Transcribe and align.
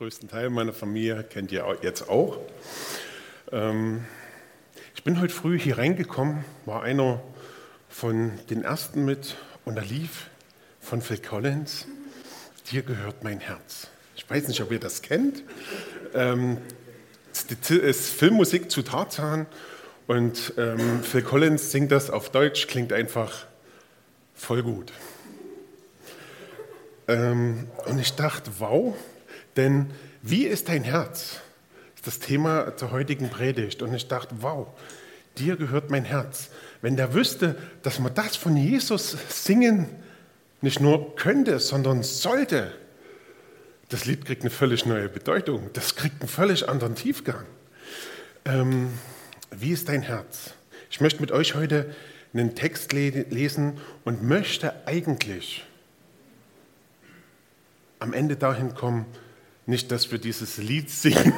größten 0.00 0.30
Teil 0.30 0.48
meiner 0.48 0.72
Familie 0.72 1.22
kennt 1.24 1.52
ihr 1.52 1.76
jetzt 1.82 2.08
auch. 2.08 2.38
Ähm, 3.52 4.06
ich 4.94 5.04
bin 5.04 5.20
heute 5.20 5.34
früh 5.34 5.58
hier 5.58 5.76
reingekommen, 5.76 6.42
war 6.64 6.82
einer 6.82 7.22
von 7.90 8.32
den 8.48 8.64
ersten 8.64 9.04
mit 9.04 9.36
und 9.66 9.74
da 9.74 9.82
lief 9.82 10.30
von 10.80 11.02
Phil 11.02 11.18
Collins, 11.18 11.86
dir 12.70 12.80
gehört 12.80 13.24
mein 13.24 13.40
Herz. 13.40 13.88
Ich 14.16 14.24
weiß 14.30 14.48
nicht, 14.48 14.62
ob 14.62 14.72
ihr 14.72 14.80
das 14.80 15.02
kennt. 15.02 15.42
Ähm, 16.14 16.56
es 17.34 17.70
ist 17.70 18.08
Filmmusik 18.08 18.70
zu 18.70 18.80
Tarzan 18.80 19.44
und 20.06 20.54
ähm, 20.56 21.02
Phil 21.02 21.20
Collins 21.20 21.72
singt 21.72 21.92
das 21.92 22.08
auf 22.08 22.30
Deutsch, 22.30 22.68
klingt 22.68 22.94
einfach 22.94 23.44
voll 24.34 24.62
gut. 24.62 24.94
Und 27.06 27.98
ich 27.98 28.14
dachte, 28.14 28.50
wow, 28.60 28.94
denn 29.56 29.90
wie 30.22 30.44
ist 30.44 30.68
dein 30.68 30.84
Herz? 30.84 31.40
Das 31.96 31.96
ist 31.96 32.06
das 32.06 32.18
Thema 32.20 32.76
zur 32.76 32.90
heutigen 32.90 33.30
Predigt. 33.30 33.82
Und 33.82 33.94
ich 33.94 34.08
dachte, 34.08 34.34
wow, 34.40 34.68
dir 35.38 35.56
gehört 35.56 35.90
mein 35.90 36.04
Herz. 36.04 36.50
Wenn 36.82 36.96
der 36.96 37.14
wüsste, 37.14 37.56
dass 37.82 37.98
man 37.98 38.14
das 38.14 38.36
von 38.36 38.56
Jesus 38.56 39.16
singen 39.28 39.88
nicht 40.62 40.80
nur 40.80 41.16
könnte, 41.16 41.58
sondern 41.58 42.02
sollte, 42.02 42.72
das 43.88 44.04
Lied 44.04 44.24
kriegt 44.24 44.42
eine 44.42 44.50
völlig 44.50 44.86
neue 44.86 45.08
Bedeutung. 45.08 45.70
Das 45.72 45.96
kriegt 45.96 46.20
einen 46.20 46.28
völlig 46.28 46.68
anderen 46.68 46.94
Tiefgang. 46.94 47.44
Ähm, 48.44 48.90
wie 49.50 49.72
ist 49.72 49.88
dein 49.88 50.02
Herz? 50.02 50.54
Ich 50.90 51.00
möchte 51.00 51.20
mit 51.20 51.32
euch 51.32 51.54
heute 51.54 51.94
einen 52.32 52.54
Text 52.54 52.92
lesen 52.92 53.80
und 54.04 54.22
möchte 54.22 54.86
eigentlich 54.86 55.64
am 57.98 58.12
Ende 58.12 58.36
dahin 58.36 58.74
kommen, 58.74 59.06
nicht, 59.70 59.90
dass 59.90 60.10
wir 60.10 60.18
dieses 60.18 60.58
Lied 60.58 60.90
singen, 60.90 61.32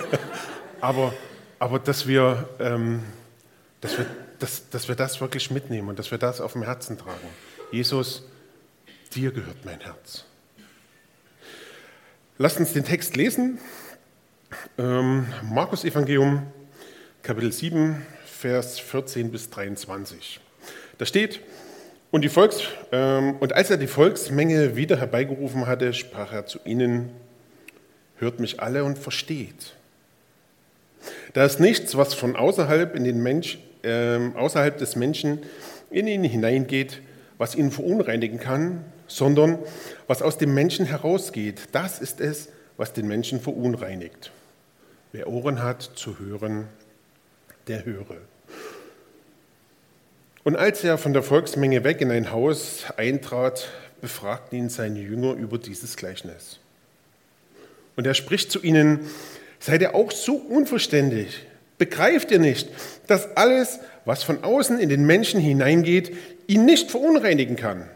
aber, 0.80 1.12
aber 1.58 1.78
dass, 1.80 2.06
wir, 2.06 2.48
ähm, 2.60 3.02
dass, 3.80 3.98
wir, 3.98 4.06
dass, 4.38 4.68
dass 4.70 4.86
wir 4.86 4.94
das 4.94 5.20
wirklich 5.20 5.50
mitnehmen 5.50 5.88
und 5.88 5.98
dass 5.98 6.10
wir 6.10 6.18
das 6.18 6.40
auf 6.40 6.52
dem 6.52 6.62
Herzen 6.62 6.98
tragen. 6.98 7.28
Jesus, 7.72 8.22
dir 9.14 9.32
gehört 9.32 9.64
mein 9.64 9.80
Herz. 9.80 10.24
Lasst 12.38 12.58
uns 12.58 12.74
den 12.74 12.84
Text 12.84 13.16
lesen. 13.16 13.58
Ähm, 14.78 15.26
Markus 15.42 15.84
Evangelium, 15.84 16.46
Kapitel 17.22 17.50
7, 17.50 18.06
Vers 18.26 18.78
14 18.78 19.32
bis 19.32 19.50
23. 19.50 20.40
Da 20.98 21.06
steht, 21.06 21.40
und, 22.10 22.22
die 22.22 22.28
Volks, 22.28 22.62
ähm, 22.92 23.36
und 23.40 23.52
als 23.54 23.70
er 23.70 23.78
die 23.78 23.86
Volksmenge 23.86 24.76
wieder 24.76 24.98
herbeigerufen 24.98 25.66
hatte, 25.66 25.92
sprach 25.92 26.32
er 26.32 26.46
zu 26.46 26.58
ihnen, 26.64 27.10
hört 28.18 28.40
mich 28.40 28.60
alle 28.60 28.84
und 28.84 28.98
versteht. 28.98 29.74
Da 31.34 31.44
ist 31.44 31.60
nichts, 31.60 31.96
was 31.96 32.14
von 32.14 32.36
außerhalb, 32.36 32.94
in 32.94 33.04
den 33.04 33.22
Mensch, 33.22 33.58
äh, 33.82 34.18
außerhalb 34.34 34.76
des 34.78 34.96
Menschen 34.96 35.40
in 35.90 36.06
ihn 36.06 36.24
hineingeht, 36.24 37.00
was 37.38 37.54
ihn 37.54 37.70
verunreinigen 37.70 38.40
kann, 38.40 38.84
sondern 39.06 39.58
was 40.06 40.22
aus 40.22 40.38
dem 40.38 40.54
Menschen 40.54 40.86
herausgeht. 40.86 41.68
Das 41.72 42.00
ist 42.00 42.20
es, 42.20 42.48
was 42.76 42.92
den 42.92 43.06
Menschen 43.06 43.40
verunreinigt. 43.40 44.32
Wer 45.12 45.28
Ohren 45.28 45.62
hat 45.62 45.82
zu 45.82 46.18
hören, 46.18 46.68
der 47.68 47.84
höre. 47.84 48.16
Und 50.44 50.56
als 50.56 50.84
er 50.84 50.98
von 50.98 51.12
der 51.12 51.22
Volksmenge 51.22 51.84
weg 51.84 52.00
in 52.00 52.10
ein 52.10 52.30
Haus 52.30 52.84
eintrat, 52.96 53.68
befragten 54.00 54.58
ihn 54.58 54.68
seine 54.68 55.00
Jünger 55.00 55.32
über 55.32 55.58
dieses 55.58 55.96
Gleichnis. 55.96 56.60
Und 57.96 58.06
er 58.06 58.14
spricht 58.14 58.52
zu 58.52 58.62
ihnen, 58.62 59.00
seid 59.58 59.80
ihr 59.80 59.94
auch 59.94 60.12
so 60.12 60.36
unverständlich? 60.36 61.46
Begreift 61.78 62.30
ihr 62.30 62.38
nicht, 62.38 62.68
dass 63.06 63.36
alles, 63.36 63.80
was 64.04 64.22
von 64.22 64.44
außen 64.44 64.78
in 64.78 64.88
den 64.88 65.04
Menschen 65.04 65.40
hineingeht, 65.40 66.14
ihn 66.46 66.64
nicht 66.64 66.90
verunreinigen 66.90 67.56
kann? 67.56 67.88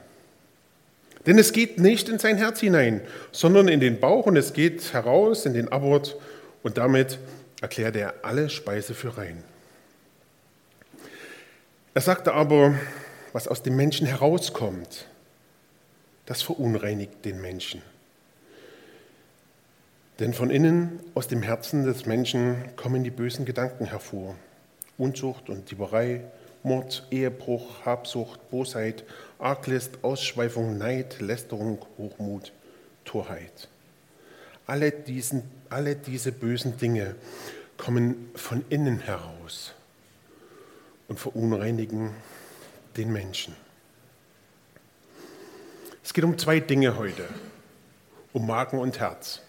Denn 1.27 1.39
es 1.39 1.53
geht 1.53 1.78
nicht 1.78 2.09
in 2.09 2.19
sein 2.19 2.39
Herz 2.39 2.60
hinein, 2.60 3.03
sondern 3.31 3.69
in 3.69 3.81
den 3.81 4.00
Bauch 4.00 4.27
und 4.27 4.37
es 4.37 4.53
geht 4.53 4.93
heraus 4.93 5.44
in 5.44 5.53
den 5.55 5.71
Abort 5.71 6.16
und 6.62 6.78
damit 6.78 7.19
erklärt 7.60 7.97
er 7.97 8.15
alle 8.22 8.49
Speise 8.49 8.94
für 8.94 9.19
rein. 9.19 9.43
Er 11.93 12.00
sagte 12.00 12.33
aber, 12.33 12.75
was 13.33 13.49
aus 13.49 13.62
dem 13.62 13.77
Menschen 13.77 14.06
herauskommt, 14.06 15.06
das 16.27 16.43
verunreinigt 16.43 17.25
den 17.25 17.41
Menschen. 17.41 17.83
Denn 20.20 20.34
von 20.34 20.50
innen, 20.50 21.00
aus 21.14 21.28
dem 21.28 21.42
Herzen 21.42 21.84
des 21.84 22.04
Menschen, 22.04 22.76
kommen 22.76 23.03
die 23.03 23.10
bösen 23.10 23.47
Gedanken 23.47 23.86
hervor. 23.86 24.36
Unzucht 24.98 25.48
und 25.48 25.70
Dieberei, 25.70 26.20
Mord, 26.62 27.06
Ehebruch, 27.10 27.86
Habsucht, 27.86 28.50
Bosheit, 28.50 29.04
Arglist, 29.38 29.92
Ausschweifung, 30.03 30.76
Neid, 30.76 31.22
Lästerung, 31.22 31.78
Hochmut, 31.97 32.53
Torheit. 33.06 33.69
Alle, 34.66 34.91
diesen, 34.92 35.42
alle 35.70 35.97
diese 35.97 36.32
bösen 36.32 36.76
Dinge 36.76 37.14
kommen 37.78 38.30
von 38.34 38.62
innen 38.69 39.00
heraus 39.00 39.72
und 41.09 41.19
verunreinigen 41.19 42.10
den 42.98 43.10
Menschen. 43.10 43.56
Es 46.04 46.12
geht 46.12 46.25
um 46.25 46.36
zwei 46.36 46.60
Dinge 46.60 46.98
heute, 46.98 47.26
um 48.34 48.47
Magen 48.47 48.78
und 48.78 49.00
Herz. 49.00 49.41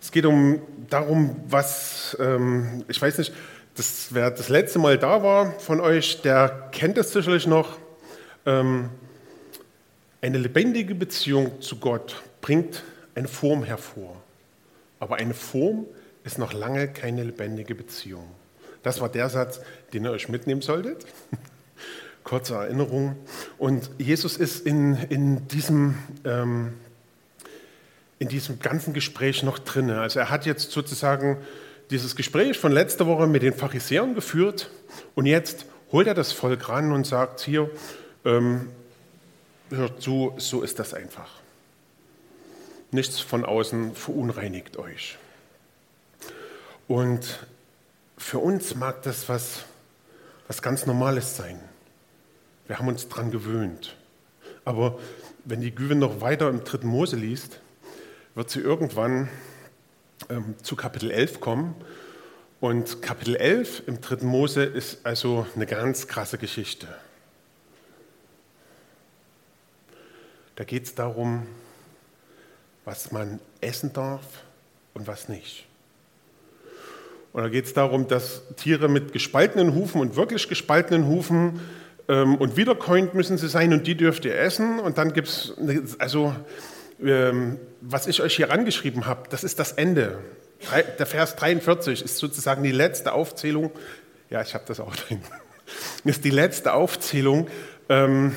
Es 0.00 0.12
geht 0.12 0.26
um 0.26 0.60
darum, 0.88 1.36
was, 1.48 2.16
ähm, 2.20 2.84
ich 2.88 3.00
weiß 3.00 3.18
nicht, 3.18 3.32
das, 3.74 4.08
wer 4.10 4.30
das 4.30 4.48
letzte 4.48 4.78
Mal 4.78 4.98
da 4.98 5.22
war 5.22 5.58
von 5.60 5.80
euch, 5.80 6.22
der 6.22 6.68
kennt 6.72 6.98
es 6.98 7.12
sicherlich 7.12 7.46
noch. 7.46 7.78
Ähm, 8.46 8.90
eine 10.20 10.38
lebendige 10.38 10.94
Beziehung 10.94 11.60
zu 11.60 11.76
Gott 11.76 12.22
bringt 12.40 12.82
eine 13.14 13.28
Form 13.28 13.62
hervor. 13.62 14.16
Aber 14.98 15.16
eine 15.16 15.34
Form 15.34 15.86
ist 16.24 16.38
noch 16.38 16.52
lange 16.52 16.88
keine 16.88 17.22
lebendige 17.22 17.74
Beziehung. 17.74 18.24
Das 18.82 19.00
war 19.00 19.08
der 19.08 19.28
Satz, 19.28 19.60
den 19.92 20.04
ihr 20.04 20.10
euch 20.10 20.28
mitnehmen 20.28 20.62
solltet. 20.62 21.06
Kurze 22.24 22.54
Erinnerung. 22.54 23.16
Und 23.58 23.90
Jesus 23.98 24.36
ist 24.36 24.66
in, 24.66 24.94
in 25.08 25.46
diesem 25.48 25.94
ähm, 26.24 26.74
in 28.18 28.28
diesem 28.28 28.58
ganzen 28.58 28.92
Gespräch 28.92 29.42
noch 29.42 29.58
drin. 29.58 29.90
Also 29.90 30.18
er 30.18 30.30
hat 30.30 30.46
jetzt 30.46 30.70
sozusagen 30.70 31.38
dieses 31.90 32.16
Gespräch 32.16 32.58
von 32.58 32.72
letzter 32.72 33.06
Woche 33.06 33.26
mit 33.26 33.42
den 33.42 33.54
Pharisäern 33.54 34.14
geführt 34.14 34.70
und 35.14 35.26
jetzt 35.26 35.66
holt 35.92 36.06
er 36.06 36.14
das 36.14 36.32
Volk 36.32 36.68
ran 36.68 36.92
und 36.92 37.06
sagt, 37.06 37.40
hier, 37.40 37.70
ähm, 38.24 38.68
hört 39.70 40.02
zu, 40.02 40.34
so 40.36 40.62
ist 40.62 40.78
das 40.78 40.94
einfach. 40.94 41.30
Nichts 42.90 43.20
von 43.20 43.44
außen 43.44 43.94
verunreinigt 43.94 44.76
euch. 44.76 45.18
Und 46.86 47.46
für 48.16 48.38
uns 48.38 48.74
mag 48.74 49.02
das 49.02 49.28
was, 49.28 49.64
was 50.46 50.62
ganz 50.62 50.86
Normales 50.86 51.36
sein. 51.36 51.60
Wir 52.66 52.78
haben 52.78 52.88
uns 52.88 53.08
daran 53.08 53.30
gewöhnt. 53.30 53.96
Aber 54.64 54.98
wenn 55.44 55.60
die 55.60 55.74
Güven 55.74 55.98
noch 55.98 56.20
weiter 56.20 56.48
im 56.48 56.64
dritten 56.64 56.88
Mose 56.88 57.16
liest, 57.16 57.60
wird 58.38 58.50
sie 58.50 58.60
irgendwann 58.60 59.28
ähm, 60.30 60.54
zu 60.62 60.76
Kapitel 60.76 61.10
11 61.10 61.40
kommen. 61.40 61.74
Und 62.60 63.02
Kapitel 63.02 63.34
11 63.34 63.82
im 63.88 64.00
dritten 64.00 64.28
Mose 64.28 64.62
ist 64.62 65.04
also 65.04 65.44
eine 65.56 65.66
ganz 65.66 66.06
krasse 66.06 66.38
Geschichte. 66.38 66.86
Da 70.54 70.62
geht 70.62 70.84
es 70.84 70.94
darum, 70.94 71.48
was 72.84 73.10
man 73.10 73.40
essen 73.60 73.92
darf 73.92 74.22
und 74.94 75.08
was 75.08 75.28
nicht. 75.28 75.66
Und 77.32 77.42
da 77.42 77.48
geht 77.48 77.64
es 77.64 77.74
darum, 77.74 78.06
dass 78.06 78.42
Tiere 78.54 78.86
mit 78.88 79.12
gespaltenen 79.12 79.74
Hufen 79.74 80.00
und 80.00 80.14
wirklich 80.14 80.48
gespaltenen 80.48 81.08
Hufen 81.08 81.58
ähm, 82.06 82.36
und 82.36 82.56
wiederkäuend 82.56 83.14
müssen 83.14 83.36
sie 83.36 83.48
sein 83.48 83.72
und 83.72 83.88
die 83.88 83.96
dürft 83.96 84.24
ihr 84.24 84.38
essen. 84.38 84.78
Und 84.78 84.96
dann 84.96 85.12
gibt 85.12 85.26
es, 85.26 85.54
also 85.98 86.36
ähm, 87.02 87.58
was 87.80 88.06
ich 88.06 88.20
euch 88.22 88.36
hier 88.36 88.50
angeschrieben 88.50 89.06
habe, 89.06 89.28
das 89.30 89.44
ist 89.44 89.58
das 89.58 89.72
Ende. 89.72 90.18
Der 90.98 91.06
Vers 91.06 91.36
43 91.36 92.04
ist 92.04 92.18
sozusagen 92.18 92.62
die 92.62 92.72
letzte 92.72 93.12
Aufzählung. 93.12 93.70
Ja, 94.30 94.42
ich 94.42 94.54
habe 94.54 94.64
das 94.66 94.80
auch 94.80 94.94
drin. 94.96 95.20
Ist 96.04 96.24
die 96.24 96.30
letzte 96.30 96.72
Aufzählung 96.72 97.48
ähm, 97.88 98.34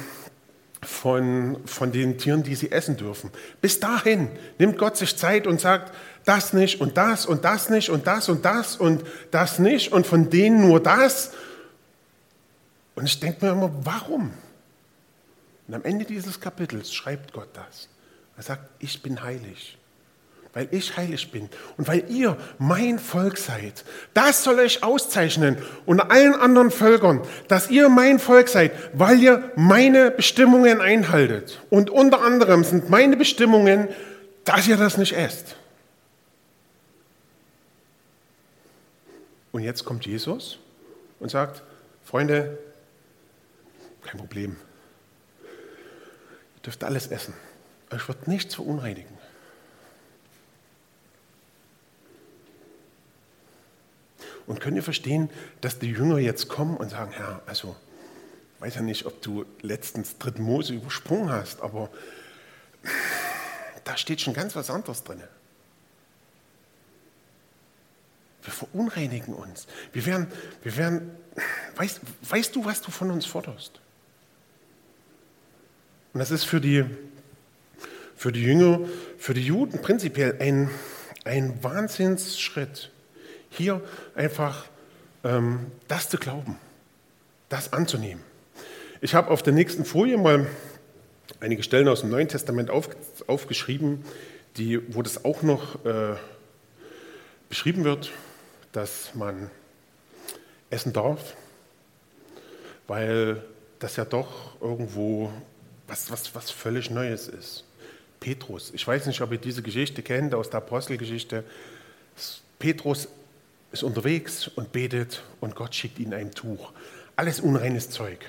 von, 0.83 1.57
von 1.65 1.91
den 1.91 2.17
Tieren, 2.17 2.43
die 2.43 2.55
sie 2.55 2.71
essen 2.71 2.97
dürfen. 2.97 3.31
Bis 3.61 3.79
dahin 3.79 4.29
nimmt 4.57 4.77
Gott 4.77 4.97
sich 4.97 5.17
Zeit 5.17 5.47
und 5.47 5.61
sagt, 5.61 5.93
das 6.25 6.53
nicht 6.53 6.81
und 6.81 6.97
das 6.97 7.25
und 7.25 7.45
das 7.45 7.69
nicht 7.69 7.89
und 7.89 8.05
das 8.05 8.29
und 8.29 8.45
das 8.45 8.75
und 8.75 9.03
das 9.31 9.59
nicht 9.59 9.91
und 9.91 10.05
von 10.05 10.29
denen 10.29 10.67
nur 10.67 10.79
das. 10.79 11.31
Und 12.95 13.05
ich 13.05 13.19
denke 13.19 13.45
mir 13.45 13.51
immer, 13.53 13.71
warum? 13.83 14.33
Und 15.67 15.73
am 15.73 15.83
Ende 15.83 16.05
dieses 16.05 16.39
Kapitels 16.39 16.93
schreibt 16.93 17.33
Gott 17.33 17.49
das. 17.53 17.87
Er 18.37 18.43
sagt, 18.43 18.63
ich 18.79 19.01
bin 19.01 19.21
heilig. 19.21 19.77
weil 20.53 20.67
ich 20.71 20.97
heilig 20.97 21.31
bin 21.31 21.49
und 21.77 21.87
weil 21.87 22.09
ihr 22.09 22.37
mein 22.57 22.99
Volk 22.99 23.37
seid. 23.37 23.85
Das 24.13 24.43
soll 24.43 24.59
euch 24.59 24.83
auszeichnen 24.83 25.57
unter 25.85 26.11
allen 26.11 26.33
anderen 26.33 26.71
Völkern, 26.71 27.21
dass 27.47 27.69
ihr 27.69 27.87
mein 27.89 28.19
Volk 28.19 28.49
seid, 28.49 28.73
weil 28.93 29.21
ihr 29.21 29.51
meine 29.55 30.11
Bestimmungen 30.11 30.81
einhaltet. 30.81 31.61
Und 31.69 31.89
unter 31.89 32.21
anderem 32.21 32.63
sind 32.63 32.89
meine 32.89 33.15
Bestimmungen, 33.15 33.87
dass 34.43 34.67
ihr 34.67 34.77
das 34.77 34.97
nicht 34.97 35.13
esst. 35.13 35.55
Und 39.53 39.63
jetzt 39.63 39.85
kommt 39.85 40.05
Jesus 40.05 40.59
und 41.19 41.29
sagt, 41.29 41.61
Freunde, 42.03 42.57
kein 44.01 44.17
Problem. 44.17 44.55
Ihr 45.43 46.61
dürft 46.65 46.83
alles 46.83 47.07
essen. 47.07 47.33
Euch 47.91 48.07
wird 48.07 48.27
nichts 48.27 48.55
verunreinigen. 48.55 49.17
Und 54.47 54.59
könnt 54.59 54.75
ihr 54.75 54.83
verstehen, 54.83 55.29
dass 55.61 55.79
die 55.79 55.91
Jünger 55.91 56.17
jetzt 56.17 56.47
kommen 56.47 56.77
und 56.77 56.89
sagen, 56.89 57.11
Herr, 57.11 57.41
also, 57.45 57.75
ich 58.55 58.61
weiß 58.61 58.75
ja 58.75 58.81
nicht, 58.81 59.05
ob 59.05 59.21
du 59.21 59.45
letztens 59.61 60.17
dritten 60.17 60.43
Mose 60.43 60.73
übersprungen 60.73 61.31
hast, 61.31 61.61
aber 61.61 61.89
da 63.83 63.97
steht 63.97 64.21
schon 64.21 64.33
ganz 64.33 64.55
was 64.55 64.69
anderes 64.69 65.03
drin. 65.03 65.21
Wir 68.43 68.53
verunreinigen 68.53 69.33
uns. 69.33 69.67
Wir 69.93 70.05
werden, 70.05 70.27
wir 70.63 70.75
werden 70.75 71.11
weißt, 71.75 72.01
weißt 72.23 72.55
du, 72.55 72.65
was 72.65 72.81
du 72.81 72.91
von 72.91 73.11
uns 73.11 73.25
forderst? 73.25 73.79
Und 76.13 76.19
das 76.19 76.31
ist 76.31 76.43
für 76.43 76.59
die, 76.59 76.85
für 78.21 78.31
die 78.31 78.43
Jünger, 78.43 78.81
für 79.17 79.33
die 79.33 79.41
Juden 79.41 79.81
prinzipiell 79.81 80.37
ein, 80.39 80.69
ein 81.25 81.63
Wahnsinnsschritt, 81.63 82.91
hier 83.49 83.81
einfach 84.13 84.67
ähm, 85.23 85.71
das 85.87 86.07
zu 86.07 86.19
glauben, 86.19 86.55
das 87.49 87.73
anzunehmen. 87.73 88.23
Ich 89.01 89.15
habe 89.15 89.31
auf 89.31 89.41
der 89.41 89.53
nächsten 89.53 89.85
Folie 89.85 90.19
mal 90.19 90.45
einige 91.39 91.63
Stellen 91.63 91.87
aus 91.87 92.01
dem 92.01 92.11
Neuen 92.11 92.27
Testament 92.27 92.69
auf, 92.69 92.89
aufgeschrieben, 93.25 94.05
die, 94.55 94.79
wo 94.93 95.01
das 95.01 95.25
auch 95.25 95.41
noch 95.41 95.83
äh, 95.83 96.15
beschrieben 97.49 97.83
wird, 97.83 98.11
dass 98.71 99.15
man 99.15 99.49
essen 100.69 100.93
darf, 100.93 101.35
weil 102.85 103.43
das 103.79 103.95
ja 103.95 104.05
doch 104.05 104.61
irgendwo 104.61 105.31
was, 105.87 106.11
was, 106.11 106.35
was 106.35 106.51
völlig 106.51 106.91
Neues 106.91 107.27
ist. 107.27 107.65
Petrus, 108.21 108.71
ich 108.73 108.87
weiß 108.87 109.07
nicht, 109.07 109.19
ob 109.21 109.31
ihr 109.31 109.39
diese 109.39 109.63
Geschichte 109.63 110.03
kennt 110.03 110.35
aus 110.35 110.49
der 110.51 110.59
Apostelgeschichte. 110.59 111.43
Petrus 112.59 113.07
ist 113.71 113.81
unterwegs 113.81 114.47
und 114.47 114.71
betet 114.71 115.23
und 115.39 115.55
Gott 115.55 115.73
schickt 115.73 115.97
ihn 115.97 116.13
ein 116.13 116.31
Tuch. 116.31 116.71
Alles 117.15 117.39
unreines 117.39 117.89
Zeug. 117.89 118.19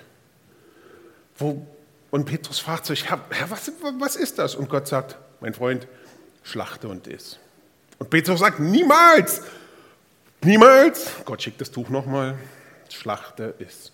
Wo, 1.37 1.67
und 2.11 2.25
Petrus 2.25 2.59
fragt 2.59 2.87
sich, 2.87 3.11
Herr, 3.11 3.21
Herr 3.31 3.51
was, 3.51 3.71
was 3.99 4.17
ist 4.17 4.39
das? 4.39 4.55
Und 4.55 4.71
Gott 4.71 4.89
sagt, 4.89 5.17
mein 5.41 5.53
Freund, 5.53 5.87
schlachte 6.43 6.89
und 6.89 7.07
iss. 7.07 7.39
Und 7.99 8.09
Petrus 8.09 8.41
sagt, 8.41 8.61
niemals, 8.61 9.43
niemals. 10.43 11.11
Gott 11.27 11.43
schickt 11.43 11.61
das 11.61 11.71
Tuch 11.71 11.91
nochmal, 11.91 12.39
schlachte, 12.89 13.55
iss. 13.59 13.93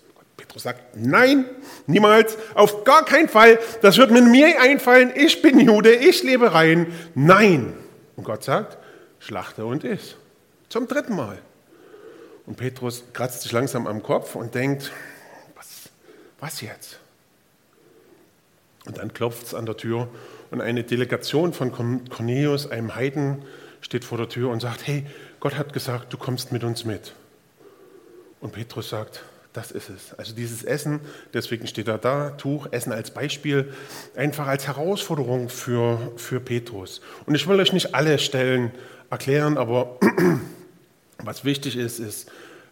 Petrus 0.49 0.63
sagt, 0.63 0.95
nein, 0.95 1.45
niemals, 1.85 2.35
auf 2.55 2.83
gar 2.83 3.05
keinen 3.05 3.29
Fall, 3.29 3.59
das 3.83 3.97
wird 3.97 4.09
mir 4.09 4.23
mir 4.23 4.59
einfallen, 4.59 5.13
ich 5.15 5.43
bin 5.43 5.59
Jude, 5.59 5.93
ich 5.93 6.23
lebe 6.23 6.51
rein, 6.55 6.91
nein. 7.13 7.77
Und 8.15 8.23
Gott 8.23 8.43
sagt, 8.43 8.79
schlachte 9.19 9.63
und 9.63 9.83
iss. 9.83 10.15
Zum 10.67 10.87
dritten 10.87 11.15
Mal. 11.15 11.37
Und 12.47 12.57
Petrus 12.57 13.03
kratzt 13.13 13.43
sich 13.43 13.51
langsam 13.51 13.85
am 13.85 14.01
Kopf 14.01 14.33
und 14.33 14.55
denkt, 14.55 14.91
was, 15.55 15.91
was 16.39 16.61
jetzt? 16.61 16.99
Und 18.87 18.97
dann 18.97 19.13
klopft 19.13 19.45
es 19.45 19.53
an 19.53 19.67
der 19.67 19.77
Tür 19.77 20.07
und 20.49 20.61
eine 20.61 20.83
Delegation 20.83 21.53
von 21.53 21.71
Cornelius, 22.09 22.71
einem 22.71 22.95
Heiden, 22.95 23.45
steht 23.81 24.03
vor 24.03 24.17
der 24.17 24.29
Tür 24.29 24.49
und 24.49 24.61
sagt, 24.61 24.87
hey, 24.87 25.05
Gott 25.39 25.59
hat 25.59 25.73
gesagt, 25.73 26.11
du 26.11 26.17
kommst 26.17 26.51
mit 26.51 26.63
uns 26.63 26.85
mit. 26.85 27.13
Und 28.41 28.53
Petrus 28.53 28.89
sagt, 28.89 29.21
das 29.53 29.71
ist 29.71 29.89
es. 29.89 30.13
Also 30.13 30.33
dieses 30.35 30.63
Essen, 30.63 30.99
deswegen 31.33 31.65
steht 31.67 31.87
er 31.87 31.97
da, 31.97 32.31
Tuch, 32.31 32.67
Essen 32.71 32.91
als 32.91 33.11
Beispiel, 33.11 33.73
einfach 34.15 34.47
als 34.47 34.67
Herausforderung 34.67 35.49
für, 35.49 36.11
für 36.17 36.39
Petrus. 36.39 37.01
Und 37.25 37.35
ich 37.35 37.47
will 37.47 37.59
euch 37.59 37.73
nicht 37.73 37.95
alle 37.95 38.19
Stellen 38.19 38.71
erklären, 39.09 39.57
aber 39.57 39.97
was 41.17 41.43
wichtig 41.45 41.75
ist, 41.75 41.99
ist, 41.99 42.31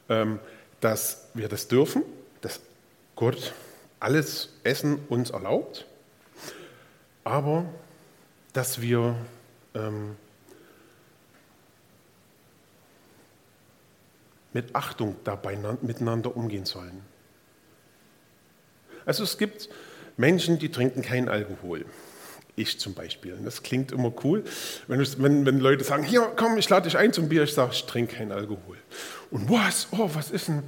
ähm, 0.09 0.39
dass 0.79 1.27
wir 1.33 1.49
das 1.49 1.67
dürfen, 1.67 2.03
dass 2.41 2.59
Gott 3.15 3.53
alles 3.99 4.49
Essen 4.63 4.99
uns 5.09 5.31
erlaubt, 5.31 5.85
aber 7.23 7.65
dass 8.53 8.81
wir 8.81 9.15
ähm, 9.73 10.15
mit 14.53 14.75
Achtung 14.75 15.15
dabei 15.23 15.57
miteinander 15.81 16.35
umgehen 16.35 16.65
sollen. 16.65 17.01
Also 19.05 19.23
es 19.23 19.37
gibt 19.37 19.69
Menschen, 20.17 20.59
die 20.59 20.69
trinken 20.69 21.01
keinen 21.01 21.29
Alkohol. 21.29 21.85
Ich 22.55 22.79
zum 22.79 22.95
Beispiel. 22.95 23.33
Und 23.33 23.45
das 23.45 23.61
klingt 23.61 23.91
immer 23.91 24.11
cool, 24.23 24.43
wenn, 24.87 24.99
wenn, 24.99 25.45
wenn 25.45 25.59
Leute 25.59 25.83
sagen, 25.83 26.03
hier, 26.03 26.31
komm, 26.35 26.57
ich 26.57 26.67
lade 26.69 26.85
dich 26.85 26.97
ein 26.97 27.13
zum 27.13 27.29
Bier. 27.29 27.43
Ich 27.43 27.53
sage, 27.53 27.71
ich 27.71 27.85
trinke 27.85 28.15
keinen 28.15 28.31
Alkohol. 28.31 28.77
Und 29.29 29.49
was? 29.49 29.87
Oh, 29.91 30.09
was 30.13 30.31
ist 30.31 30.47
denn? 30.47 30.63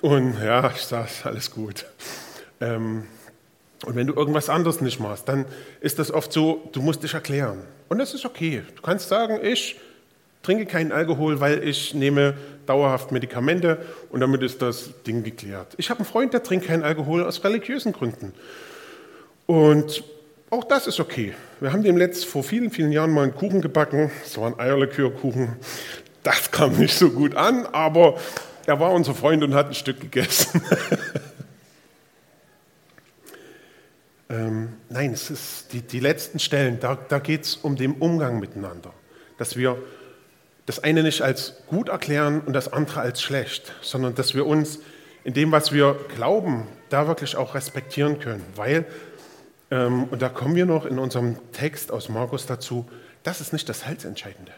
Und 0.00 0.36
ja, 0.42 0.70
ich 0.74 0.82
sage, 0.82 1.08
alles 1.24 1.52
gut. 1.52 1.86
Ähm, 2.60 3.06
und 3.86 3.94
wenn 3.94 4.08
du 4.08 4.14
irgendwas 4.14 4.48
anderes 4.48 4.80
nicht 4.80 5.00
machst, 5.00 5.28
dann 5.28 5.46
ist 5.80 5.98
das 5.98 6.10
oft 6.10 6.32
so, 6.32 6.68
du 6.72 6.82
musst 6.82 7.02
dich 7.02 7.14
erklären. 7.14 7.62
Und 7.88 7.98
das 7.98 8.12
ist 8.12 8.26
okay. 8.26 8.62
Du 8.74 8.82
kannst 8.82 9.08
sagen, 9.08 9.38
ich 9.42 9.80
trinke 10.42 10.66
keinen 10.66 10.92
Alkohol, 10.92 11.40
weil 11.40 11.66
ich 11.66 11.94
nehme 11.94 12.34
dauerhaft 12.66 13.12
Medikamente 13.12 13.78
und 14.10 14.20
damit 14.20 14.42
ist 14.42 14.62
das 14.62 14.90
Ding 15.06 15.22
geklärt. 15.22 15.74
Ich 15.76 15.90
habe 15.90 16.00
einen 16.00 16.06
Freund, 16.06 16.32
der 16.32 16.42
trinkt 16.42 16.66
keinen 16.66 16.82
Alkohol 16.82 17.24
aus 17.24 17.44
religiösen 17.44 17.92
Gründen. 17.92 18.32
Und 19.46 20.04
auch 20.50 20.64
das 20.64 20.86
ist 20.86 21.00
okay. 21.00 21.34
Wir 21.60 21.72
haben 21.72 21.82
dem 21.82 21.96
letzt 21.96 22.24
vor 22.24 22.42
vielen, 22.42 22.70
vielen 22.70 22.92
Jahren 22.92 23.12
mal 23.12 23.24
einen 23.24 23.34
Kuchen 23.34 23.60
gebacken. 23.60 24.10
Es 24.24 24.38
war 24.38 24.48
ein 24.48 24.58
Eierlikörkuchen. 24.58 25.56
Das 26.22 26.50
kam 26.50 26.76
nicht 26.76 26.96
so 26.96 27.10
gut 27.10 27.34
an, 27.34 27.66
aber 27.66 28.18
er 28.66 28.78
war 28.78 28.92
unser 28.92 29.14
Freund 29.14 29.42
und 29.42 29.54
hat 29.54 29.68
ein 29.68 29.74
Stück 29.74 30.00
gegessen. 30.00 30.60
ähm, 34.28 34.74
nein, 34.88 35.12
es 35.12 35.30
ist 35.30 35.72
die, 35.72 35.82
die 35.82 36.00
letzten 36.00 36.38
Stellen, 36.38 36.78
da, 36.78 36.96
da 36.96 37.18
geht 37.18 37.44
es 37.44 37.56
um 37.56 37.76
den 37.76 37.94
Umgang 37.94 38.38
miteinander. 38.38 38.92
Dass 39.38 39.56
wir 39.56 39.78
das 40.70 40.84
eine 40.84 41.02
nicht 41.02 41.22
als 41.22 41.54
gut 41.66 41.88
erklären 41.88 42.42
und 42.42 42.52
das 42.52 42.72
andere 42.72 43.00
als 43.00 43.20
schlecht, 43.20 43.72
sondern 43.82 44.14
dass 44.14 44.34
wir 44.36 44.46
uns 44.46 44.78
in 45.24 45.34
dem, 45.34 45.50
was 45.50 45.72
wir 45.72 45.98
glauben, 46.14 46.68
da 46.90 47.08
wirklich 47.08 47.36
auch 47.36 47.56
respektieren 47.56 48.20
können. 48.20 48.44
Weil 48.54 48.86
ähm, 49.72 50.04
und 50.04 50.22
da 50.22 50.28
kommen 50.28 50.54
wir 50.54 50.66
noch 50.66 50.86
in 50.86 51.00
unserem 51.00 51.38
Text 51.50 51.90
aus 51.90 52.08
Markus 52.08 52.46
dazu, 52.46 52.88
das 53.24 53.40
ist 53.40 53.52
nicht 53.52 53.68
das 53.68 53.84
Halsentscheidende. 53.84 54.52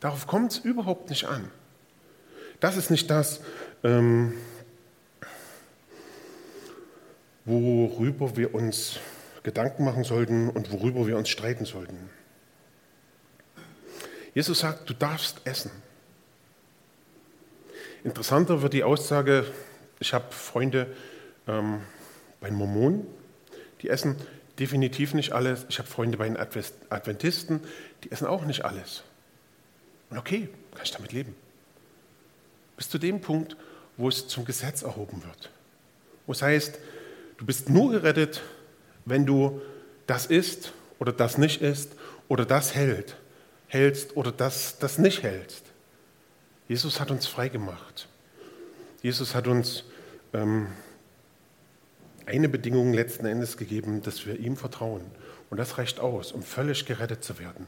Darauf 0.00 0.26
kommt 0.26 0.52
es 0.52 0.58
überhaupt 0.58 1.08
nicht 1.08 1.24
an. 1.24 1.50
Das 2.60 2.76
ist 2.76 2.90
nicht 2.90 3.08
das, 3.08 3.40
ähm, 3.82 4.34
worüber 7.46 8.36
wir 8.36 8.54
uns 8.54 8.98
Gedanken 9.44 9.82
machen 9.86 10.04
sollten 10.04 10.50
und 10.50 10.70
worüber 10.70 11.06
wir 11.06 11.16
uns 11.16 11.30
streiten 11.30 11.64
sollten. 11.64 12.10
Jesus 14.34 14.60
sagt, 14.60 14.88
du 14.88 14.94
darfst 14.94 15.40
essen. 15.44 15.70
Interessanter 18.04 18.62
wird 18.62 18.72
die 18.72 18.84
Aussage, 18.84 19.44
ich 19.98 20.14
habe 20.14 20.32
Freunde 20.32 20.86
ähm, 21.46 21.80
bei 22.40 22.50
Mormonen, 22.50 23.06
die 23.82 23.88
essen 23.88 24.16
definitiv 24.58 25.14
nicht 25.14 25.32
alles. 25.32 25.66
Ich 25.68 25.78
habe 25.78 25.88
Freunde 25.88 26.18
bei 26.18 26.28
den 26.28 26.36
Adventisten, 26.36 27.60
die 28.04 28.12
essen 28.12 28.26
auch 28.26 28.44
nicht 28.44 28.64
alles. 28.64 29.02
Und 30.10 30.18
okay, 30.18 30.48
kann 30.74 30.82
ich 30.84 30.90
damit 30.90 31.12
leben. 31.12 31.34
Bis 32.76 32.88
zu 32.88 32.98
dem 32.98 33.20
Punkt, 33.20 33.56
wo 33.96 34.08
es 34.08 34.28
zum 34.28 34.44
Gesetz 34.44 34.82
erhoben 34.82 35.22
wird. 35.24 35.50
Wo 36.26 36.32
es 36.32 36.42
heißt, 36.42 36.78
du 37.38 37.46
bist 37.46 37.68
nur 37.68 37.90
gerettet, 37.90 38.42
wenn 39.04 39.26
du 39.26 39.60
das 40.06 40.26
isst 40.26 40.72
oder 40.98 41.12
das 41.12 41.38
nicht 41.38 41.62
isst 41.62 41.92
oder 42.28 42.44
das 42.44 42.74
hält, 42.74 43.16
hältst 43.70 44.16
oder 44.16 44.32
das, 44.32 44.78
das 44.78 44.98
nicht 44.98 45.22
hältst. 45.22 45.64
Jesus 46.68 47.00
hat 47.00 47.10
uns 47.10 47.26
frei 47.26 47.48
gemacht. 47.48 48.08
Jesus 49.02 49.34
hat 49.34 49.46
uns 49.46 49.84
ähm, 50.34 50.66
eine 52.26 52.48
Bedingung 52.48 52.92
letzten 52.92 53.26
Endes 53.26 53.56
gegeben, 53.56 54.02
dass 54.02 54.26
wir 54.26 54.38
ihm 54.38 54.56
vertrauen. 54.56 55.02
Und 55.50 55.58
das 55.58 55.78
reicht 55.78 56.00
aus, 56.00 56.32
um 56.32 56.42
völlig 56.42 56.84
gerettet 56.84 57.24
zu 57.24 57.38
werden. 57.38 57.66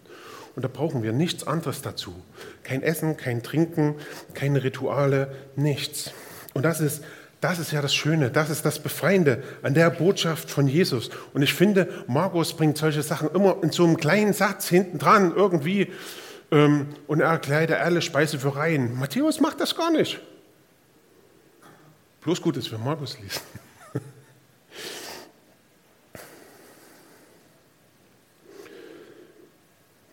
Und 0.55 0.63
da 0.63 0.69
brauchen 0.69 1.03
wir 1.03 1.13
nichts 1.13 1.47
anderes 1.47 1.83
dazu. 1.83 2.15
Kein 2.63 2.83
Essen, 2.83 3.17
kein 3.17 3.43
Trinken, 3.43 3.95
keine 4.35 4.63
Rituale, 4.63 5.35
nichts. 5.57 6.13
Und 6.53 6.65
das 6.65 6.81
ist, 6.81 7.03
das 7.43 7.59
ist 7.59 7.73
ja 7.73 7.83
das 7.83 7.93
Schöne, 7.93 8.31
das 8.31 8.49
ist 8.51 8.65
das 8.65 8.79
Befreiende 8.79 9.43
an 9.63 9.75
der 9.75 9.91
Botschaft 9.91 10.49
von 10.49 10.69
Jesus. 10.69 11.11
Und 11.35 11.43
ich 11.43 11.53
finde, 11.53 12.05
Markus 12.07 12.57
bringt 12.57 12.79
solche 12.79 13.03
Sachen 13.03 13.29
immer 13.35 13.57
in 13.63 13.73
so 13.73 13.83
einem 13.83 13.97
kleinen 13.97 14.33
Satz 14.33 14.69
hinten 14.69 15.01
dran 15.01 15.35
irgendwie 15.35 15.91
ähm, 16.53 16.87
und 17.09 17.19
er 17.21 17.31
erklärt 17.31 17.73
alle 17.73 18.01
Speise 18.01 18.39
für 18.39 18.55
Reihen. 18.55 18.97
Matthäus 18.97 19.41
macht 19.41 19.59
das 19.59 19.75
gar 19.75 19.91
nicht. 19.91 20.21
Bloß 22.21 22.41
gut, 22.41 22.57
dass 22.57 22.71
wir 22.71 22.79
Markus 22.79 23.19
lesen. 23.19 23.41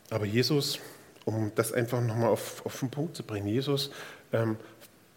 Aber 0.09 0.25
Jesus, 0.25 0.79
um 1.25 1.51
das 1.53 1.73
einfach 1.73 2.01
nochmal 2.01 2.29
auf, 2.29 2.65
auf 2.65 2.79
den 2.79 2.89
Punkt 2.89 3.15
zu 3.15 3.21
bringen, 3.21 3.45
Jesus 3.47 3.91
ähm, 4.33 4.57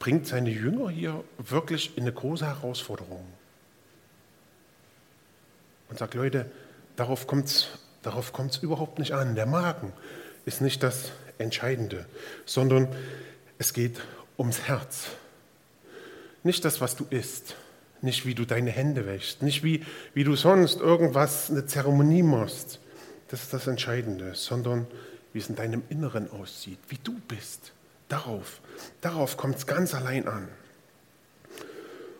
bringt 0.02 0.26
seine 0.26 0.50
Jünger 0.50 0.90
hier 0.90 1.22
wirklich 1.38 1.96
in 1.96 2.02
eine 2.02 2.12
große 2.12 2.44
Herausforderung. 2.44 3.24
Und 5.88 5.96
sagt, 6.00 6.14
Leute, 6.14 6.50
darauf 6.96 7.28
kommt 7.28 7.46
es 7.46 7.68
darauf 8.02 8.32
kommt's 8.32 8.56
überhaupt 8.56 8.98
nicht 8.98 9.12
an. 9.12 9.36
Der 9.36 9.46
Magen 9.46 9.92
ist 10.44 10.60
nicht 10.60 10.82
das 10.82 11.12
Entscheidende, 11.38 12.04
sondern 12.46 12.88
es 13.58 13.72
geht 13.72 14.00
ums 14.36 14.62
Herz. 14.62 15.06
Nicht 16.42 16.64
das, 16.64 16.80
was 16.80 16.96
du 16.96 17.06
isst, 17.08 17.54
nicht 18.00 18.26
wie 18.26 18.34
du 18.34 18.44
deine 18.44 18.72
Hände 18.72 19.06
wäschst, 19.06 19.42
nicht 19.42 19.62
wie, 19.62 19.86
wie 20.14 20.24
du 20.24 20.34
sonst 20.34 20.80
irgendwas, 20.80 21.48
eine 21.48 21.66
Zeremonie 21.66 22.24
machst, 22.24 22.80
das 23.28 23.42
ist 23.42 23.52
das 23.52 23.68
Entscheidende, 23.68 24.34
sondern 24.34 24.88
wie 25.32 25.38
es 25.38 25.48
in 25.48 25.54
deinem 25.54 25.84
Inneren 25.90 26.28
aussieht, 26.28 26.80
wie 26.88 26.98
du 27.04 27.12
bist. 27.28 27.72
Darauf, 28.08 28.60
darauf 29.00 29.36
kommt 29.36 29.56
es 29.56 29.66
ganz 29.66 29.94
allein 29.94 30.28
an. 30.28 30.48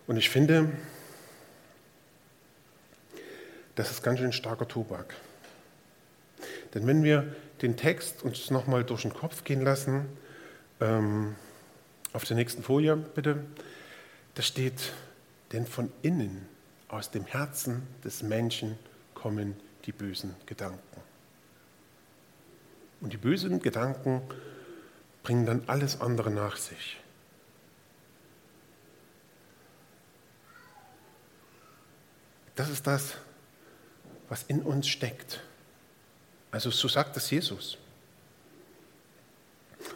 Und 0.07 0.17
ich 0.17 0.31
finde, 0.31 0.71
das 3.75 3.91
ist 3.91 4.03
ganz 4.03 4.19
schön 4.19 4.33
starker 4.33 4.69
Tobak. 4.69 5.15
Denn 6.75 6.87
wenn 6.87 7.03
wir 7.03 7.35
den 7.61 7.77
Text 7.77 8.23
uns 8.23 8.51
nochmal 8.51 8.85
durch 8.85 9.03
den 9.03 9.15
Kopf 9.15 9.45
gehen 9.45 9.63
lassen, 9.63 10.07
ähm, 10.81 11.37
auf 12.13 12.25
der 12.25 12.37
nächsten 12.37 12.63
Folie 12.63 12.97
bitte, 12.97 13.45
da 14.35 14.43
steht, 14.43 14.93
denn 15.53 15.67
von 15.67 15.93
innen, 16.03 16.49
aus 16.89 17.11
dem 17.11 17.25
Herzen 17.25 17.87
des 18.05 18.23
Menschen 18.23 18.79
kommen 19.15 19.57
die 19.87 19.93
bösen 19.93 20.35
Gedanken. 20.47 20.79
Und 23.01 23.13
die 23.13 23.19
bösen 23.19 23.61
Gedanken 23.61 24.23
bringen 25.23 25.47
dann 25.47 25.63
alles 25.67 26.01
andere 26.01 26.31
nach 26.31 26.57
sich. 26.57 26.99
Das 32.55 32.69
ist 32.69 32.87
das, 32.87 33.15
was 34.29 34.43
in 34.45 34.63
uns 34.63 34.89
steckt. 34.89 35.41
Also 36.51 36.71
so 36.71 36.89
sagt 36.89 37.17
es 37.17 37.31
Jesus. 37.31 37.79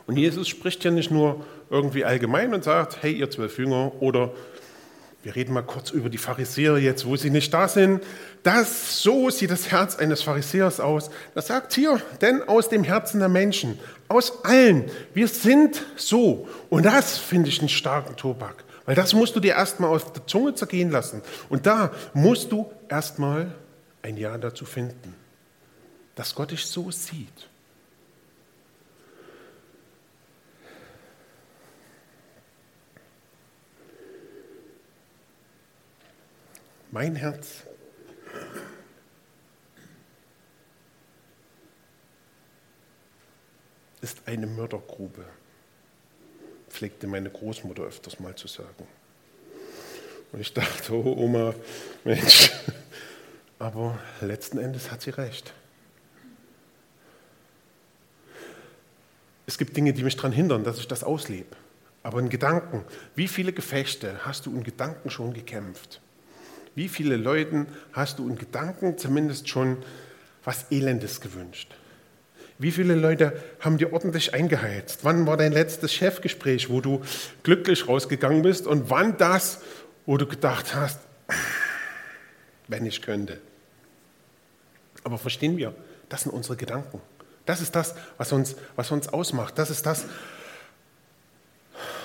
Und 0.07 0.17
Jesus 0.17 0.49
spricht 0.49 0.83
ja 0.85 0.91
nicht 0.91 1.11
nur 1.11 1.45
irgendwie 1.71 2.05
allgemein 2.05 2.55
und 2.55 2.65
sagt, 2.65 3.03
hey 3.03 3.13
ihr 3.13 3.31
zwölf 3.31 3.59
Jünger 3.59 3.93
oder 4.01 4.33
wir 5.23 5.35
reden 5.35 5.55
mal 5.55 5.63
kurz 5.63 5.91
über 5.91 6.09
die 6.09 6.19
Pharisäer 6.19 6.79
jetzt, 6.79 7.05
wo 7.05 7.17
sie 7.17 7.31
nicht 7.31 7.53
da 7.53 7.67
sind. 7.67 8.01
Das, 8.45 9.03
so 9.03 9.29
sieht 9.29 9.51
das 9.51 9.73
Herz 9.73 9.97
eines 9.97 10.23
Pharisäers 10.23 10.79
aus. 10.79 11.11
Das 11.35 11.49
sagt 11.49 11.73
hier, 11.73 12.01
denn 12.21 12.43
aus 12.45 12.69
dem 12.69 12.85
Herzen 12.85 13.19
der 13.19 13.29
Menschen, 13.29 13.77
aus 14.09 14.45
allen, 14.45 14.91
wir 15.15 15.29
sind 15.29 15.85
so. 15.97 16.49
Und 16.71 16.85
das 16.85 17.19
finde 17.19 17.49
ich 17.49 17.61
einen 17.61 17.69
starken 17.69 18.17
Tobak. 18.17 18.65
Weil 18.85 18.95
das 18.95 19.15
musst 19.15 19.35
du 19.35 19.41
dir 19.41 19.55
erstmal 19.55 19.91
auf 19.91 20.13
der 20.13 20.27
Zunge 20.27 20.55
zergehen 20.55 20.91
lassen. 20.91 21.23
Und 21.49 21.67
da 21.67 21.93
musst 22.15 22.53
du 22.53 22.71
erstmal 22.89 23.53
ein 24.03 24.17
Ja 24.17 24.39
dazu 24.39 24.65
finden, 24.65 25.15
dass 26.15 26.35
Gott 26.35 26.53
dich 26.53 26.65
so 26.65 26.91
sieht. 26.91 27.49
Mein 36.93 37.17
Herz 37.17 37.65
ist 44.07 44.23
eine 44.25 44.47
Mördergrube, 44.47 45.25
pflegte 46.71 47.09
meine 47.09 47.29
Großmutter 47.29 47.83
öfters 47.83 48.21
mal 48.21 48.37
zu 48.37 48.47
sagen. 48.47 48.87
Und 50.31 50.41
ich 50.41 50.55
dachte, 50.55 50.93
oh 50.93 51.17
Oma, 51.17 51.53
Mensch, 52.05 52.53
aber 53.59 53.99
letzten 54.21 54.59
Endes 54.59 54.93
hat 54.93 55.03
sie 55.03 55.11
recht. 55.11 55.53
Es 59.45 59.59
gibt 59.59 59.77
Dinge, 59.77 59.93
die 59.93 60.05
mich 60.05 60.15
daran 60.15 60.31
hindern, 60.31 60.63
dass 60.63 60.79
ich 60.79 60.87
das 60.87 61.03
auslebe. 61.03 61.57
Aber 62.05 62.21
in 62.21 62.29
Gedanken, 62.29 62.85
wie 63.17 63.27
viele 63.27 63.53
Gefechte 63.53 64.25
hast 64.25 64.47
du 64.47 64.55
in 64.55 64.63
Gedanken 64.63 65.11
schon 65.11 65.35
gekämpft? 65.35 66.01
Wie 66.77 66.89
viele 66.89 67.17
Leuten 67.17 67.67
hast 67.93 68.21
du 68.21 68.29
in 68.29 68.37
Gedanken 68.37 68.99
zumindest 68.99 69.49
schon 69.49 69.79
was 70.45 70.71
Elendes 70.71 71.21
gewünscht? 71.21 71.75
Wie 72.59 72.73
viele 72.73 72.95
Leute 72.95 73.41
haben 73.61 73.77
dir 73.77 73.93
ordentlich 73.93 74.33
eingeheizt? 74.33 75.01
Wann 75.03 75.27
war 75.27 75.37
dein 75.37 75.53
letztes 75.53 75.93
Chefgespräch, 75.93 76.71
wo 76.71 76.81
du 76.81 77.03
glücklich 77.43 77.87
rausgegangen 77.87 78.43
bist? 78.43 78.67
Und 78.67 78.89
wann 78.89 79.19
das, 79.19 79.61
wo 80.07 80.17
du 80.17 80.27
gedacht 80.27 80.75
hast, 80.75 81.01
wenn 82.69 82.87
ich 82.87 83.03
könnte? 83.03 83.39
Aber 85.05 85.19
verstehen 85.19 85.57
wir, 85.57 85.75
das 86.09 86.23
sind 86.23 86.33
unsere 86.33 86.57
Gedanken. 86.57 87.01
Das 87.45 87.61
ist 87.61 87.77
das, 87.77 87.95
was 88.17 88.33
uns, 88.33 88.57
was 88.75 88.91
uns 88.91 89.09
ausmacht. 89.09 89.59
Das 89.59 89.71
ist 89.71 89.85
das, 89.85 90.07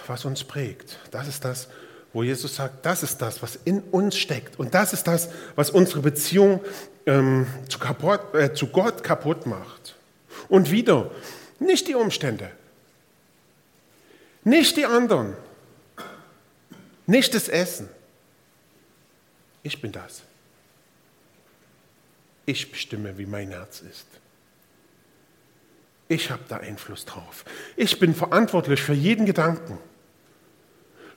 was 0.08 0.26
uns 0.26 0.44
prägt. 0.44 1.00
Das 1.12 1.28
ist 1.28 1.46
das, 1.46 1.70
wo 2.14 2.24
Jesus 2.24 2.56
sagt, 2.56 2.86
das 2.86 3.04
ist 3.04 3.22
das, 3.22 3.42
was 3.42 3.58
in 3.64 3.82
uns 3.82 4.18
steckt. 4.18 4.60
Und 4.60 4.74
das 4.74 4.92
ist 4.92 5.08
das, 5.08 5.30
was 5.56 5.72
unsere 5.72 6.02
Beziehung 6.02 6.60
ähm, 7.06 7.48
zu, 7.70 7.80
kaputt, 7.80 8.36
äh, 8.36 8.54
zu 8.54 8.68
Gott 8.68 9.02
kaputt 9.04 9.46
macht. 9.46 9.96
Und 10.52 10.70
wieder, 10.70 11.10
nicht 11.60 11.88
die 11.88 11.96
Umstände, 11.96 12.52
nicht 14.44 14.76
die 14.76 14.86
anderen, 14.86 15.38
nicht 17.08 17.34
das 17.34 17.48
Essen. 17.48 17.88
Ich 19.64 19.82
bin 19.82 19.94
das. 19.94 20.24
Ich 22.46 22.70
bestimme, 22.70 23.18
wie 23.18 23.26
mein 23.26 23.52
Herz 23.52 23.80
ist. 23.80 24.08
Ich 26.10 26.30
habe 26.30 26.44
da 26.50 26.58
Einfluss 26.58 27.06
drauf. 27.06 27.46
Ich 27.78 27.98
bin 27.98 28.14
verantwortlich 28.14 28.82
für 28.82 28.94
jeden 28.94 29.26
Gedanken. 29.26 29.78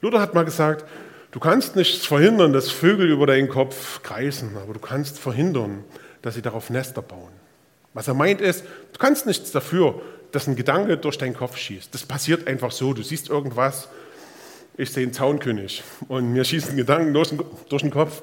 Luther 0.00 0.20
hat 0.20 0.34
mal 0.34 0.44
gesagt, 0.44 0.84
du 1.32 1.40
kannst 1.40 1.74
nichts 1.74 2.06
verhindern, 2.06 2.52
dass 2.52 2.70
Vögel 2.70 3.10
über 3.10 3.26
deinen 3.26 3.48
Kopf 3.48 4.00
kreisen, 4.04 4.56
aber 4.58 4.74
du 4.74 4.80
kannst 4.80 5.18
verhindern, 5.18 5.82
dass 6.22 6.36
sie 6.36 6.42
darauf 6.42 6.70
Nester 6.70 7.02
bauen. 7.02 7.43
Was 7.94 8.08
er 8.08 8.14
meint 8.14 8.40
ist, 8.40 8.64
du 8.92 8.98
kannst 8.98 9.24
nichts 9.26 9.52
dafür, 9.52 10.02
dass 10.32 10.48
ein 10.48 10.56
Gedanke 10.56 10.98
durch 10.98 11.16
deinen 11.16 11.34
Kopf 11.34 11.56
schießt. 11.56 11.94
Das 11.94 12.04
passiert 12.04 12.48
einfach 12.48 12.72
so. 12.72 12.92
Du 12.92 13.02
siehst 13.02 13.28
irgendwas, 13.28 13.88
ich 14.76 14.90
sehe 14.90 15.04
einen 15.04 15.12
Zaunkönig 15.12 15.84
und 16.08 16.32
mir 16.32 16.44
schießt 16.44 16.70
ein 16.70 16.76
Gedanke 16.76 17.12
durch 17.12 17.28
den, 17.28 17.40
durch 17.68 17.82
den 17.82 17.92
Kopf, 17.92 18.22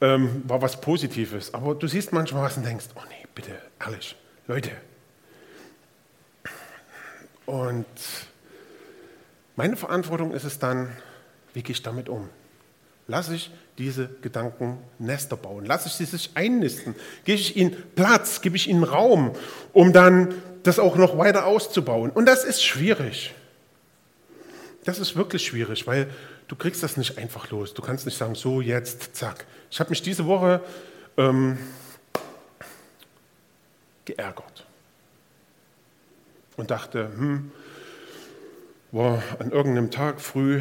ähm, 0.00 0.42
war 0.46 0.62
was 0.62 0.80
Positives. 0.80 1.52
Aber 1.52 1.74
du 1.74 1.88
siehst 1.88 2.12
manchmal 2.12 2.44
was 2.44 2.56
und 2.56 2.64
denkst, 2.64 2.86
oh 2.94 3.02
nee, 3.08 3.26
bitte, 3.34 3.58
ehrlich, 3.80 4.16
Leute. 4.46 4.70
Und 7.44 7.86
meine 9.56 9.76
Verantwortung 9.76 10.32
ist 10.32 10.44
es 10.44 10.60
dann, 10.60 10.96
wie 11.54 11.62
gehe 11.62 11.72
ich 11.72 11.82
damit 11.82 12.08
um? 12.08 12.28
Lasse 13.08 13.34
ich 13.34 13.50
diese 13.78 14.08
Gedanken 14.20 14.78
Nester 14.98 15.36
bauen? 15.36 15.64
Lasse 15.64 15.88
ich 15.88 15.94
sie 15.94 16.04
sich 16.04 16.30
einnisten? 16.34 16.94
Gebe 17.24 17.38
ich 17.38 17.56
ihnen 17.56 17.76
Platz? 17.94 18.40
Gebe 18.40 18.56
ich 18.56 18.68
ihnen 18.68 18.84
Raum, 18.84 19.32
um 19.72 19.92
dann 19.92 20.34
das 20.62 20.78
auch 20.78 20.96
noch 20.96 21.18
weiter 21.18 21.46
auszubauen? 21.46 22.10
Und 22.10 22.26
das 22.26 22.44
ist 22.44 22.62
schwierig. 22.62 23.34
Das 24.84 24.98
ist 24.98 25.16
wirklich 25.16 25.46
schwierig, 25.46 25.86
weil 25.86 26.10
du 26.48 26.56
kriegst 26.56 26.82
das 26.82 26.96
nicht 26.96 27.18
einfach 27.18 27.50
los. 27.50 27.72
Du 27.74 27.82
kannst 27.82 28.04
nicht 28.04 28.18
sagen, 28.18 28.34
so 28.34 28.60
jetzt, 28.60 29.14
zack. 29.16 29.46
Ich 29.70 29.80
habe 29.80 29.90
mich 29.90 30.02
diese 30.02 30.26
Woche 30.26 30.60
ähm, 31.16 31.56
geärgert 34.04 34.66
und 36.56 36.70
dachte, 36.70 37.10
hm, 37.16 37.52
war 38.90 39.22
an 39.38 39.50
irgendeinem 39.50 39.90
Tag 39.90 40.20
früh, 40.20 40.60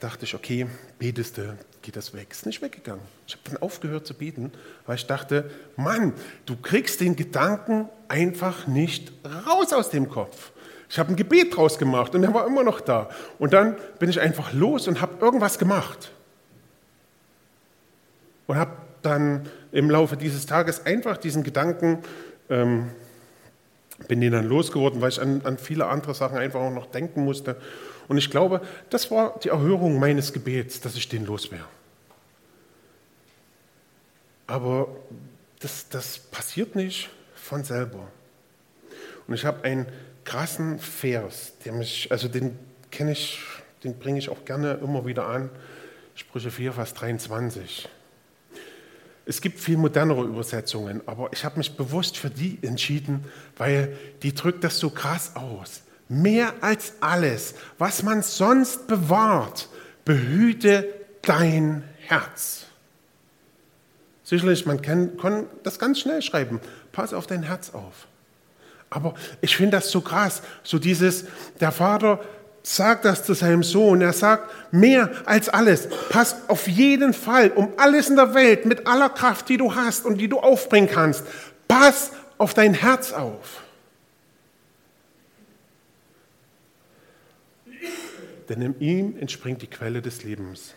dachte 0.00 0.24
ich, 0.24 0.34
okay, 0.34 0.66
betest 0.98 1.38
du, 1.38 1.56
geht 1.88 1.96
das 1.96 2.12
weg. 2.12 2.26
Ist 2.30 2.44
nicht 2.44 2.60
weggegangen. 2.60 3.00
Ich 3.26 3.32
habe 3.32 3.44
dann 3.48 3.62
aufgehört 3.62 4.06
zu 4.06 4.12
beten, 4.12 4.52
weil 4.84 4.96
ich 4.96 5.06
dachte, 5.06 5.50
Mann, 5.74 6.12
du 6.44 6.54
kriegst 6.54 7.00
den 7.00 7.16
Gedanken 7.16 7.88
einfach 8.08 8.66
nicht 8.66 9.10
raus 9.46 9.72
aus 9.72 9.88
dem 9.88 10.10
Kopf. 10.10 10.50
Ich 10.90 10.98
habe 10.98 11.08
ein 11.08 11.16
Gebet 11.16 11.56
draus 11.56 11.78
gemacht 11.78 12.14
und 12.14 12.24
er 12.24 12.34
war 12.34 12.46
immer 12.46 12.62
noch 12.62 12.82
da. 12.82 13.08
Und 13.38 13.54
dann 13.54 13.74
bin 13.98 14.10
ich 14.10 14.20
einfach 14.20 14.52
los 14.52 14.86
und 14.86 15.00
habe 15.00 15.24
irgendwas 15.24 15.58
gemacht. 15.58 16.12
Und 18.48 18.58
habe 18.58 18.72
dann 19.00 19.48
im 19.72 19.90
Laufe 19.90 20.18
dieses 20.18 20.44
Tages 20.44 20.84
einfach 20.84 21.16
diesen 21.16 21.42
Gedanken, 21.42 22.00
ähm, 22.50 22.90
bin 24.08 24.20
den 24.20 24.32
dann 24.32 24.44
losgeworden, 24.44 25.00
weil 25.00 25.08
ich 25.08 25.22
an, 25.22 25.40
an 25.44 25.56
viele 25.56 25.86
andere 25.86 26.12
Sachen 26.12 26.36
einfach 26.36 26.60
auch 26.60 26.70
noch 26.70 26.90
denken 26.90 27.24
musste. 27.24 27.56
Und 28.08 28.18
ich 28.18 28.30
glaube, 28.30 28.60
das 28.90 29.10
war 29.10 29.40
die 29.42 29.48
Erhörung 29.48 29.98
meines 29.98 30.34
Gebets, 30.34 30.82
dass 30.82 30.96
ich 30.96 31.08
den 31.08 31.24
los 31.24 31.50
wäre. 31.50 31.64
Aber 34.48 34.88
das, 35.60 35.88
das 35.88 36.18
passiert 36.18 36.74
nicht 36.74 37.10
von 37.34 37.62
selber. 37.62 38.08
Und 39.26 39.34
ich 39.34 39.44
habe 39.44 39.62
einen 39.62 39.86
krassen 40.24 40.78
Vers, 40.78 41.52
der 41.64 41.72
mich, 41.72 42.10
also 42.10 42.28
den 42.28 42.58
kenne 42.90 43.12
ich, 43.12 43.40
den 43.84 43.98
bringe 43.98 44.18
ich 44.18 44.30
auch 44.30 44.44
gerne 44.44 44.74
immer 44.82 45.06
wieder 45.06 45.26
an. 45.26 45.50
Sprüche 46.14 46.50
4, 46.50 46.72
Vers 46.72 46.94
23. 46.94 47.88
Es 49.26 49.42
gibt 49.42 49.60
viel 49.60 49.76
modernere 49.76 50.24
Übersetzungen, 50.24 51.02
aber 51.04 51.28
ich 51.32 51.44
habe 51.44 51.58
mich 51.58 51.76
bewusst 51.76 52.16
für 52.16 52.30
die 52.30 52.58
entschieden, 52.62 53.26
weil 53.58 53.94
die 54.22 54.34
drückt 54.34 54.64
das 54.64 54.78
so 54.78 54.88
krass 54.88 55.36
aus. 55.36 55.82
Mehr 56.08 56.54
als 56.62 56.94
alles, 57.00 57.54
was 57.76 58.02
man 58.02 58.22
sonst 58.22 58.86
bewahrt, 58.86 59.68
behüte 60.06 60.88
dein 61.20 61.84
Herz. 61.98 62.67
Sicherlich, 64.28 64.66
man 64.66 64.82
kann, 64.82 65.16
kann 65.16 65.46
das 65.62 65.78
ganz 65.78 66.00
schnell 66.00 66.20
schreiben. 66.20 66.60
Pass 66.92 67.14
auf 67.14 67.26
dein 67.26 67.44
Herz 67.44 67.70
auf. 67.70 68.06
Aber 68.90 69.14
ich 69.40 69.56
finde 69.56 69.78
das 69.78 69.90
so 69.90 70.02
krass, 70.02 70.42
so 70.62 70.78
dieses, 70.78 71.24
der 71.60 71.72
Vater 71.72 72.20
sagt 72.62 73.06
das 73.06 73.24
zu 73.24 73.32
seinem 73.32 73.62
Sohn. 73.62 74.02
Er 74.02 74.12
sagt, 74.12 74.50
mehr 74.70 75.10
als 75.24 75.48
alles, 75.48 75.88
pass 76.10 76.36
auf 76.48 76.68
jeden 76.68 77.14
Fall 77.14 77.52
um 77.52 77.72
alles 77.78 78.10
in 78.10 78.16
der 78.16 78.34
Welt 78.34 78.66
mit 78.66 78.86
aller 78.86 79.08
Kraft, 79.08 79.48
die 79.48 79.56
du 79.56 79.74
hast 79.74 80.04
und 80.04 80.18
die 80.18 80.28
du 80.28 80.40
aufbringen 80.40 80.90
kannst. 80.92 81.24
Pass 81.66 82.10
auf 82.36 82.52
dein 82.52 82.74
Herz 82.74 83.14
auf. 83.14 83.62
Denn 88.50 88.60
in 88.60 88.78
ihm 88.78 89.16
entspringt 89.18 89.62
die 89.62 89.68
Quelle 89.68 90.02
des 90.02 90.22
Lebens. 90.22 90.74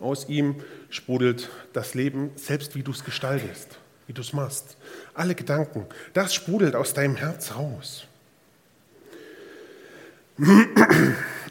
Aus 0.00 0.28
ihm 0.28 0.56
sprudelt 0.90 1.48
das 1.72 1.94
Leben, 1.94 2.30
selbst 2.36 2.74
wie 2.74 2.82
du 2.82 2.90
es 2.90 3.04
gestaltest, 3.04 3.78
wie 4.06 4.12
du 4.12 4.20
es 4.20 4.32
machst. 4.32 4.76
Alle 5.14 5.34
Gedanken, 5.34 5.86
das 6.12 6.34
sprudelt 6.34 6.74
aus 6.74 6.92
deinem 6.92 7.16
Herz 7.16 7.54
raus. 7.54 8.06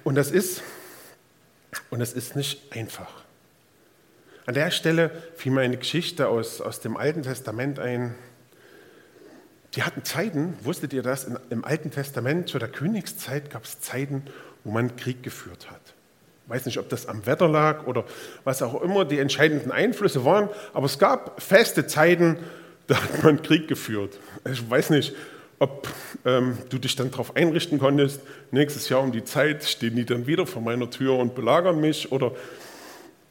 Und 0.04 0.16
das 0.16 0.30
ist, 0.30 0.62
und 1.90 2.00
das 2.00 2.14
ist 2.14 2.36
nicht 2.36 2.72
einfach. 2.76 3.26
An 4.46 4.54
der 4.54 4.70
Stelle 4.70 5.10
fiel 5.36 5.52
mir 5.52 5.62
eine 5.62 5.78
Geschichte 5.78 6.28
aus, 6.28 6.62
aus 6.62 6.80
dem 6.80 6.98
Alten 6.98 7.24
Testament 7.24 7.80
ein. 7.80 8.14
Die 9.74 9.82
hatten 9.82 10.04
Zeiten, 10.06 10.56
wusstet 10.62 10.94
ihr 10.94 11.02
das? 11.02 11.28
Im 11.50 11.66
Alten 11.66 11.90
Testament, 11.90 12.48
zu 12.48 12.60
der 12.60 12.70
Königszeit, 12.70 13.50
gab 13.50 13.64
es 13.64 13.82
Zeiten, 13.82 14.24
wo 14.64 14.72
man 14.72 14.96
Krieg 14.96 15.24
geführt 15.24 15.72
hat. 15.72 15.95
Weiß 16.48 16.66
nicht, 16.66 16.78
ob 16.78 16.90
das 16.90 17.08
am 17.08 17.26
Wetter 17.26 17.48
lag 17.48 17.88
oder 17.88 18.06
was 18.44 18.62
auch 18.62 18.82
immer 18.82 19.04
die 19.04 19.18
entscheidenden 19.18 19.72
Einflüsse 19.72 20.26
waren, 20.26 20.50
aber 20.74 20.86
es 20.86 21.00
gab 21.00 21.42
feste 21.42 21.88
Zeiten, 21.88 22.38
da 22.88 23.02
hat 23.02 23.24
man 23.24 23.42
Krieg 23.42 23.68
geführt. 23.68 24.20
Ich 24.52 24.70
weiß 24.70 24.92
nicht, 24.92 25.16
ob 25.58 25.88
ähm, 26.26 26.58
du 26.70 26.78
dich 26.78 26.96
dann 26.96 27.10
darauf 27.12 27.36
einrichten 27.36 27.80
konntest, 27.80 28.22
nächstes 28.52 28.90
Jahr 28.90 29.02
um 29.02 29.12
die 29.12 29.24
Zeit 29.24 29.64
stehen 29.64 29.96
die 29.96 30.06
dann 30.06 30.28
wieder 30.28 30.46
vor 30.46 30.62
meiner 30.62 30.90
Tür 30.90 31.18
und 31.18 31.34
belagern 31.34 31.80
mich 31.80 32.12
oder 32.12 32.32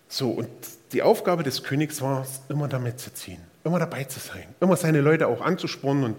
so. 0.09 0.31
Und 0.31 0.49
die 0.93 1.03
Aufgabe 1.03 1.43
des 1.43 1.63
Königs 1.63 2.01
war 2.03 2.23
es, 2.23 2.41
immer 2.49 2.67
damit 2.67 2.99
zu 2.99 3.13
ziehen, 3.13 3.41
immer 3.63 3.79
dabei 3.79 4.05
zu 4.05 4.21
sein, 4.21 4.47
immer 4.61 4.77
seine 4.77 5.01
Leute 5.01 5.29
auch 5.29 5.41
anzuspornen. 5.41 6.05
Und 6.05 6.17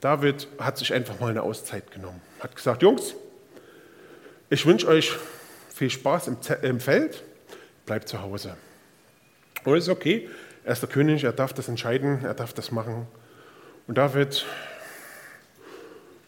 David 0.00 0.48
hat 0.58 0.78
sich 0.78 0.92
einfach 0.92 1.20
mal 1.20 1.30
eine 1.30 1.42
Auszeit 1.42 1.90
genommen, 1.92 2.20
hat 2.40 2.56
gesagt, 2.56 2.82
Jungs, 2.82 3.14
ich 4.48 4.66
wünsche 4.66 4.88
euch 4.88 5.12
viel 5.72 5.90
Spaß 5.90 6.28
im, 6.28 6.36
im 6.62 6.80
Feld, 6.80 7.22
bleibt 7.86 8.08
zu 8.08 8.22
Hause. 8.22 8.56
Und 9.64 9.76
ist 9.76 9.88
okay, 9.88 10.28
er 10.64 10.72
ist 10.72 10.82
der 10.82 10.88
König, 10.88 11.24
er 11.24 11.32
darf 11.32 11.52
das 11.52 11.68
entscheiden, 11.68 12.24
er 12.24 12.34
darf 12.34 12.52
das 12.52 12.70
machen. 12.70 13.06
Und 13.86 13.98
David 13.98 14.44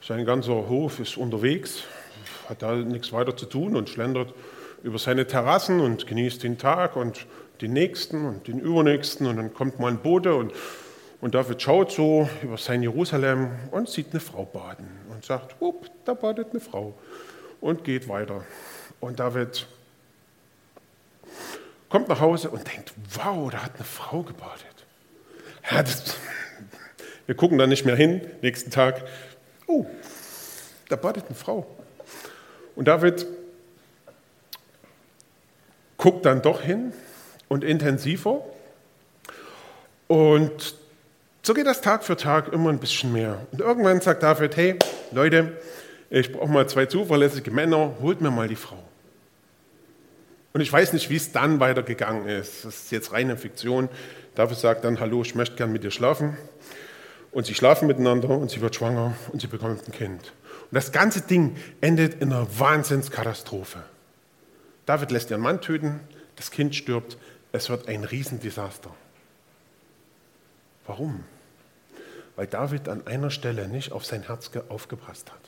sein 0.01 0.25
ganzer 0.27 0.69
Hof 0.69 1.01
ist 1.01 1.17
unterwegs, 1.17 1.85
hat 2.49 2.63
da 2.63 2.75
nichts 2.75 3.13
weiter 3.13 3.37
zu 3.37 3.47
tun 3.47 3.77
und 3.77 3.89
schlendert 3.89 4.35
über 4.83 4.99
seine 4.99 5.27
Terrassen 5.27 5.81
und 5.81 6.07
genießt 6.07 6.43
den 6.43 6.59
Tag 6.59 6.97
und 6.97 7.27
den 7.61 7.73
nächsten 7.73 8.27
und 8.27 8.47
den 8.47 8.59
übernächsten. 8.61 9.27
Und 9.27 9.37
dann 9.37 9.55
kommt 9.55 9.79
mal 9.79 9.91
ein 9.91 9.99
Bote 9.99 10.35
und, 10.35 10.53
und 11.21 11.35
David 11.35 11.63
schaut 11.63 11.91
so 11.91 12.29
über 12.43 12.59
sein 12.59 12.83
Jerusalem 12.83 13.51
und 13.71 13.89
sieht 13.89 14.09
eine 14.11 14.21
Frau 14.21 14.45
baden 14.45 14.89
und 15.11 15.25
sagt, 15.25 15.57
da 16.05 16.15
badet 16.15 16.49
eine 16.51 16.61
Frau 16.61 16.95
und 17.61 17.83
geht 17.83 18.09
weiter. 18.09 18.45
Und 19.01 19.21
David 19.21 19.67
kommt 21.89 22.09
nach 22.09 22.21
Hause 22.21 22.51
und 22.51 22.67
denkt, 22.67 22.93
wow, 23.15 23.51
da 23.51 23.63
hat 23.65 23.75
eine 23.77 23.85
Frau 23.85 24.23
gebadet. 24.23 24.67
Ja, 25.71 25.83
das, 25.83 26.17
wir 27.27 27.35
gucken 27.35 27.59
da 27.59 27.67
nicht 27.67 27.85
mehr 27.85 27.97
hin, 27.97 28.21
nächsten 28.43 28.71
Tag 28.71 29.03
oh, 29.67 29.87
da 30.89 30.97
badet 30.97 31.27
eine 31.27 31.35
Frau. 31.35 31.67
Und 32.77 32.89
David 32.89 33.27
guckt 35.97 36.27
dann 36.27 36.43
doch 36.43 36.61
hin 36.61 36.93
und 37.49 37.65
intensiver. 37.65 38.45
Und 40.07 40.75
so 41.43 41.55
geht 41.55 41.67
das 41.67 41.81
Tag 41.81 42.05
für 42.05 42.17
Tag 42.17 42.53
immer 42.53 42.71
ein 42.71 42.79
bisschen 42.79 43.13
mehr. 43.13 43.47
Und 43.53 43.61
irgendwann 43.61 44.01
sagt 44.01 44.23
David, 44.23 44.57
hey 44.57 44.79
Leute, 45.13 45.57
ich 46.11 46.33
brauche 46.33 46.51
mal 46.51 46.69
zwei 46.69 46.87
zuverlässige 46.87 47.51
Männer, 47.51 47.95
holt 48.01 48.21
mir 48.21 48.31
mal 48.31 48.49
die 48.49 48.57
Frau. 48.57 48.83
Und 50.53 50.61
ich 50.61 50.73
weiß 50.73 50.93
nicht, 50.93 51.11
wie 51.11 51.17
es 51.17 51.33
dann 51.33 51.59
weitergegangen 51.59 52.29
ist. 52.29 52.65
Das 52.65 52.77
ist 52.77 52.93
jetzt 52.93 53.13
reine 53.13 53.37
Fiktion. 53.37 53.89
David 54.37 54.57
sagt 54.57 54.85
dann, 54.85 55.01
hallo, 55.01 55.23
ich 55.23 55.35
möchte 55.35 55.57
gern 55.57 55.73
mit 55.73 55.83
dir 55.83 55.91
schlafen. 55.91 56.37
Und 57.33 57.47
sie 57.47 57.55
schlafen 57.55 57.89
miteinander 57.89 58.31
und 58.31 58.53
sie 58.53 58.61
wird 58.61 58.77
schwanger 58.77 59.17
und 59.33 59.41
sie 59.41 59.49
bekommt 59.49 59.89
ein 59.89 59.93
Kind. 59.93 60.33
Und 60.71 60.75
das 60.75 60.93
ganze 60.93 61.23
Ding 61.23 61.57
endet 61.81 62.23
in 62.23 62.33
einer 62.33 62.47
Wahnsinnskatastrophe. 62.59 63.83
David 64.87 65.11
lässt 65.11 65.31
ihren 65.31 65.41
Mann 65.41 65.61
töten, 65.61 65.99
das 66.37 66.53
Kind 66.53 66.77
stirbt, 66.77 67.19
es 67.51 67.69
wird 67.69 67.89
ein 67.89 68.05
Riesendesaster. 68.05 68.91
Warum? 70.87 71.25
Weil 72.37 72.47
David 72.47 72.89
an 72.89 73.07
einer 73.09 73.31
Stelle 73.31 73.67
nicht 73.67 73.91
auf 73.91 74.05
sein 74.05 74.23
Herz 74.23 74.51
aufgepasst 74.69 75.33
hat. 75.33 75.41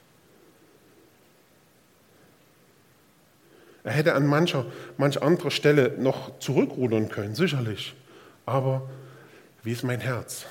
Er 3.86 3.92
hätte 3.92 4.14
an 4.14 4.26
mancher, 4.26 4.66
manch 4.96 5.22
anderer 5.22 5.52
Stelle 5.52 5.94
noch 5.96 6.40
zurückrudern 6.40 7.08
können, 7.08 7.36
sicherlich. 7.36 7.94
Aber 8.44 8.90
wie 9.62 9.70
ist 9.70 9.84
mein 9.84 10.00
Herz? 10.00 10.44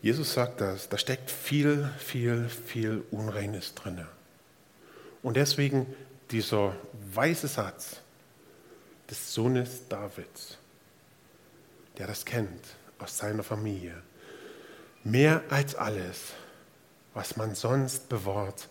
Jesus 0.00 0.34
sagt 0.34 0.60
das, 0.60 0.88
da 0.88 0.98
steckt 0.98 1.32
viel, 1.32 1.90
viel, 1.98 2.48
viel 2.48 3.02
Unreines 3.10 3.74
drin. 3.74 4.06
Und 5.24 5.36
deswegen 5.36 5.92
dieser 6.30 6.76
weise 7.12 7.48
Satz 7.48 7.96
des 9.10 9.34
Sohnes 9.34 9.88
Davids, 9.88 10.58
der 11.98 12.06
das 12.06 12.24
kennt 12.24 12.64
aus 13.00 13.18
seiner 13.18 13.42
Familie. 13.42 14.00
Mehr 15.02 15.42
als 15.50 15.74
alles, 15.74 16.34
was 17.14 17.36
man 17.36 17.56
sonst 17.56 18.08
bewahrt, 18.08 18.68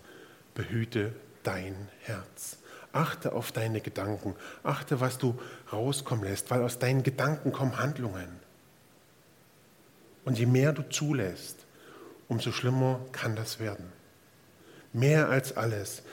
behüte 0.55 1.11
dein 1.43 1.75
Herz. 2.01 2.57
Achte 2.91 3.33
auf 3.33 3.51
deine 3.51 3.81
Gedanken, 3.81 4.35
achte, 4.61 4.99
was 4.99 5.17
du 5.17 5.39
rauskommen 5.71 6.23
lässt, 6.23 6.51
weil 6.51 6.61
aus 6.61 6.77
deinen 6.77 7.01
Gedanken 7.03 7.51
kommen 7.51 7.79
Handlungen. 7.79 8.27
Und 10.25 10.37
je 10.37 10.45
mehr 10.45 10.73
du 10.73 10.87
zulässt, 10.89 11.57
umso 12.27 12.51
schlimmer 12.51 12.99
kann 13.11 13.35
das 13.35 13.59
werden. 13.59 13.91
Mehr 14.93 15.29
als 15.29 15.57
alles, 15.57 16.03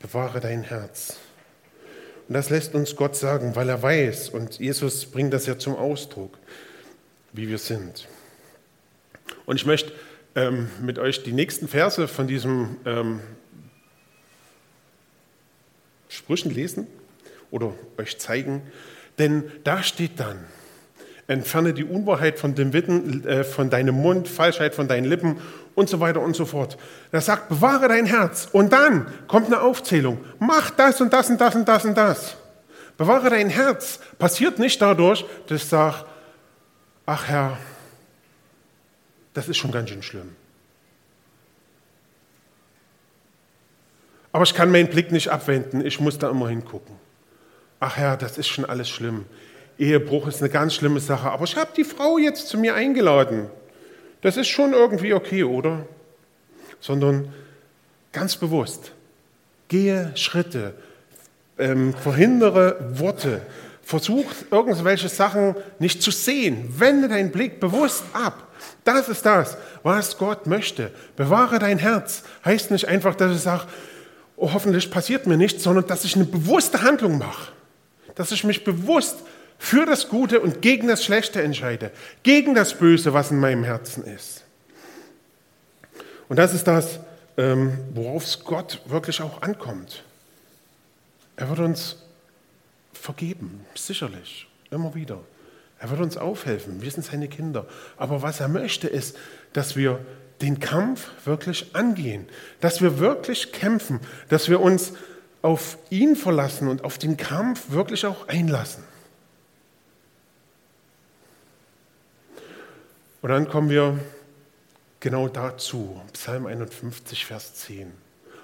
bewahre 0.00 0.40
dein 0.40 0.62
Herz. 0.62 1.16
Und 2.28 2.34
das 2.34 2.50
lässt 2.50 2.74
uns 2.74 2.94
Gott 2.94 3.16
sagen, 3.16 3.56
weil 3.56 3.68
er 3.68 3.82
weiß, 3.82 4.28
und 4.28 4.58
Jesus 4.58 5.06
bringt 5.06 5.32
das 5.32 5.46
ja 5.46 5.58
zum 5.58 5.74
Ausdruck, 5.76 6.38
wie 7.32 7.48
wir 7.48 7.58
sind. 7.58 8.06
Und 9.44 9.56
ich 9.56 9.66
möchte 9.66 9.92
ähm, 10.34 10.70
mit 10.82 10.98
euch 10.98 11.22
die 11.22 11.32
nächsten 11.32 11.68
Verse 11.68 12.06
von 12.06 12.26
diesem 12.26 12.76
ähm, 12.84 13.20
Sprüchen 16.08 16.52
lesen 16.52 16.86
oder 17.50 17.72
euch 17.98 18.18
zeigen, 18.18 18.62
denn 19.18 19.50
da 19.64 19.82
steht 19.82 20.20
dann, 20.20 20.38
entferne 21.26 21.74
die 21.74 21.84
Unwahrheit 21.84 22.38
von, 22.38 22.54
dem 22.54 22.72
Witten, 22.72 23.26
äh, 23.26 23.44
von 23.44 23.70
deinem 23.70 23.96
Mund, 23.96 24.28
Falschheit 24.28 24.74
von 24.74 24.88
deinen 24.88 25.04
Lippen 25.04 25.38
und 25.74 25.88
so 25.88 26.00
weiter 26.00 26.20
und 26.20 26.34
so 26.34 26.46
fort. 26.46 26.78
Er 27.12 27.20
sagt, 27.20 27.48
bewahre 27.48 27.88
dein 27.88 28.06
Herz 28.06 28.48
und 28.52 28.72
dann 28.72 29.06
kommt 29.26 29.46
eine 29.46 29.60
Aufzählung, 29.60 30.24
mach 30.38 30.70
das 30.70 31.00
und 31.00 31.12
das 31.12 31.30
und 31.30 31.40
das 31.40 31.54
und 31.54 31.68
das 31.68 31.84
und 31.84 31.96
das. 31.96 32.36
Bewahre 32.96 33.30
dein 33.30 33.48
Herz. 33.48 34.00
Passiert 34.18 34.58
nicht 34.58 34.82
dadurch, 34.82 35.24
dass 35.46 35.62
ich 35.62 35.68
sage, 35.68 36.04
ach 37.06 37.28
Herr, 37.28 37.58
das 39.34 39.48
ist 39.48 39.56
schon 39.56 39.70
ganz 39.70 39.90
schön 39.90 40.02
schlimm. 40.02 40.34
Aber 44.32 44.44
ich 44.44 44.54
kann 44.54 44.70
meinen 44.70 44.88
Blick 44.88 45.10
nicht 45.10 45.28
abwenden, 45.28 45.84
ich 45.84 46.00
muss 46.00 46.18
da 46.18 46.30
immer 46.30 46.48
hingucken. 46.48 46.96
Ach 47.80 47.96
Herr, 47.96 48.16
das 48.16 48.38
ist 48.38 48.48
schon 48.48 48.64
alles 48.64 48.88
schlimm. 48.88 49.24
Ehebruch 49.78 50.26
ist 50.26 50.40
eine 50.40 50.50
ganz 50.50 50.74
schlimme 50.74 51.00
Sache, 51.00 51.30
aber 51.30 51.44
ich 51.44 51.56
habe 51.56 51.70
die 51.76 51.84
Frau 51.84 52.18
jetzt 52.18 52.48
zu 52.48 52.58
mir 52.58 52.74
eingeladen. 52.74 53.48
Das 54.20 54.36
ist 54.36 54.48
schon 54.48 54.72
irgendwie 54.72 55.14
okay, 55.14 55.44
oder? 55.44 55.86
Sondern 56.80 57.32
ganz 58.12 58.36
bewusst, 58.36 58.92
gehe 59.68 60.10
Schritte, 60.16 60.74
ähm, 61.58 61.94
verhindere 61.94 62.76
Worte, 62.98 63.42
versuch 63.82 64.26
irgendwelche 64.50 65.08
Sachen 65.08 65.54
nicht 65.78 66.02
zu 66.02 66.10
sehen, 66.10 66.74
wende 66.78 67.08
deinen 67.08 67.30
Blick 67.30 67.60
bewusst 67.60 68.02
ab. 68.12 68.48
Das 68.84 69.08
ist 69.08 69.24
das, 69.24 69.56
was 69.82 70.18
Gott 70.18 70.46
möchte. 70.46 70.90
Bewahre 71.16 71.58
dein 71.58 71.78
Herz. 71.78 72.24
Heißt 72.44 72.70
nicht 72.70 72.88
einfach, 72.88 73.14
dass 73.14 73.34
ich 73.34 73.42
sage, 73.42 73.64
oh, 74.38 74.52
hoffentlich 74.52 74.90
passiert 74.90 75.26
mir 75.26 75.36
nichts, 75.36 75.62
sondern 75.62 75.86
dass 75.86 76.04
ich 76.04 76.16
eine 76.16 76.24
bewusste 76.24 76.82
Handlung 76.82 77.18
mache. 77.18 77.52
Dass 78.14 78.32
ich 78.32 78.44
mich 78.44 78.64
bewusst 78.64 79.16
für 79.58 79.84
das 79.84 80.08
Gute 80.08 80.40
und 80.40 80.62
gegen 80.62 80.88
das 80.88 81.04
Schlechte 81.04 81.42
entscheide. 81.42 81.90
Gegen 82.22 82.54
das 82.54 82.74
Böse, 82.74 83.12
was 83.12 83.30
in 83.30 83.40
meinem 83.40 83.64
Herzen 83.64 84.04
ist. 84.04 84.44
Und 86.28 86.36
das 86.36 86.54
ist 86.54 86.64
das, 86.66 87.00
ähm, 87.36 87.78
worauf 87.94 88.24
es 88.24 88.44
Gott 88.44 88.80
wirklich 88.86 89.20
auch 89.20 89.42
ankommt. 89.42 90.04
Er 91.36 91.48
wird 91.48 91.60
uns 91.60 91.96
vergeben, 92.92 93.64
sicherlich, 93.74 94.46
immer 94.70 94.94
wieder. 94.94 95.20
Er 95.80 95.90
wird 95.90 96.00
uns 96.00 96.16
aufhelfen, 96.16 96.82
wir 96.82 96.90
sind 96.90 97.04
seine 97.04 97.28
Kinder. 97.28 97.66
Aber 97.96 98.22
was 98.22 98.40
er 98.40 98.48
möchte, 98.48 98.88
ist, 98.88 99.16
dass 99.52 99.76
wir 99.76 100.00
den 100.40 100.60
Kampf 100.60 101.10
wirklich 101.24 101.74
angehen, 101.74 102.28
dass 102.60 102.80
wir 102.80 102.98
wirklich 102.98 103.52
kämpfen, 103.52 104.00
dass 104.28 104.48
wir 104.48 104.60
uns 104.60 104.92
auf 105.42 105.78
ihn 105.90 106.16
verlassen 106.16 106.68
und 106.68 106.84
auf 106.84 106.98
den 106.98 107.16
Kampf 107.16 107.70
wirklich 107.70 108.06
auch 108.06 108.28
einlassen. 108.28 108.84
Und 113.20 113.30
dann 113.30 113.48
kommen 113.48 113.68
wir 113.68 113.98
genau 115.00 115.28
dazu, 115.28 116.00
Psalm 116.12 116.46
51, 116.46 117.26
Vers 117.26 117.54
10. 117.54 117.92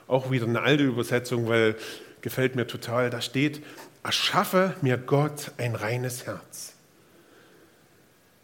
Auch 0.07 0.31
wieder 0.31 0.47
eine 0.47 0.63
alte 0.63 0.83
Übersetzung, 0.83 1.49
weil 1.49 1.77
gefällt 2.21 2.57
mir 2.57 2.67
total. 2.67 3.11
Da 3.11 3.21
steht, 3.21 3.63
erschaffe 4.03 4.75
mir 4.83 4.99
Gott 4.99 5.53
ein 5.59 5.75
reines 5.75 6.27
Herz. 6.27 6.73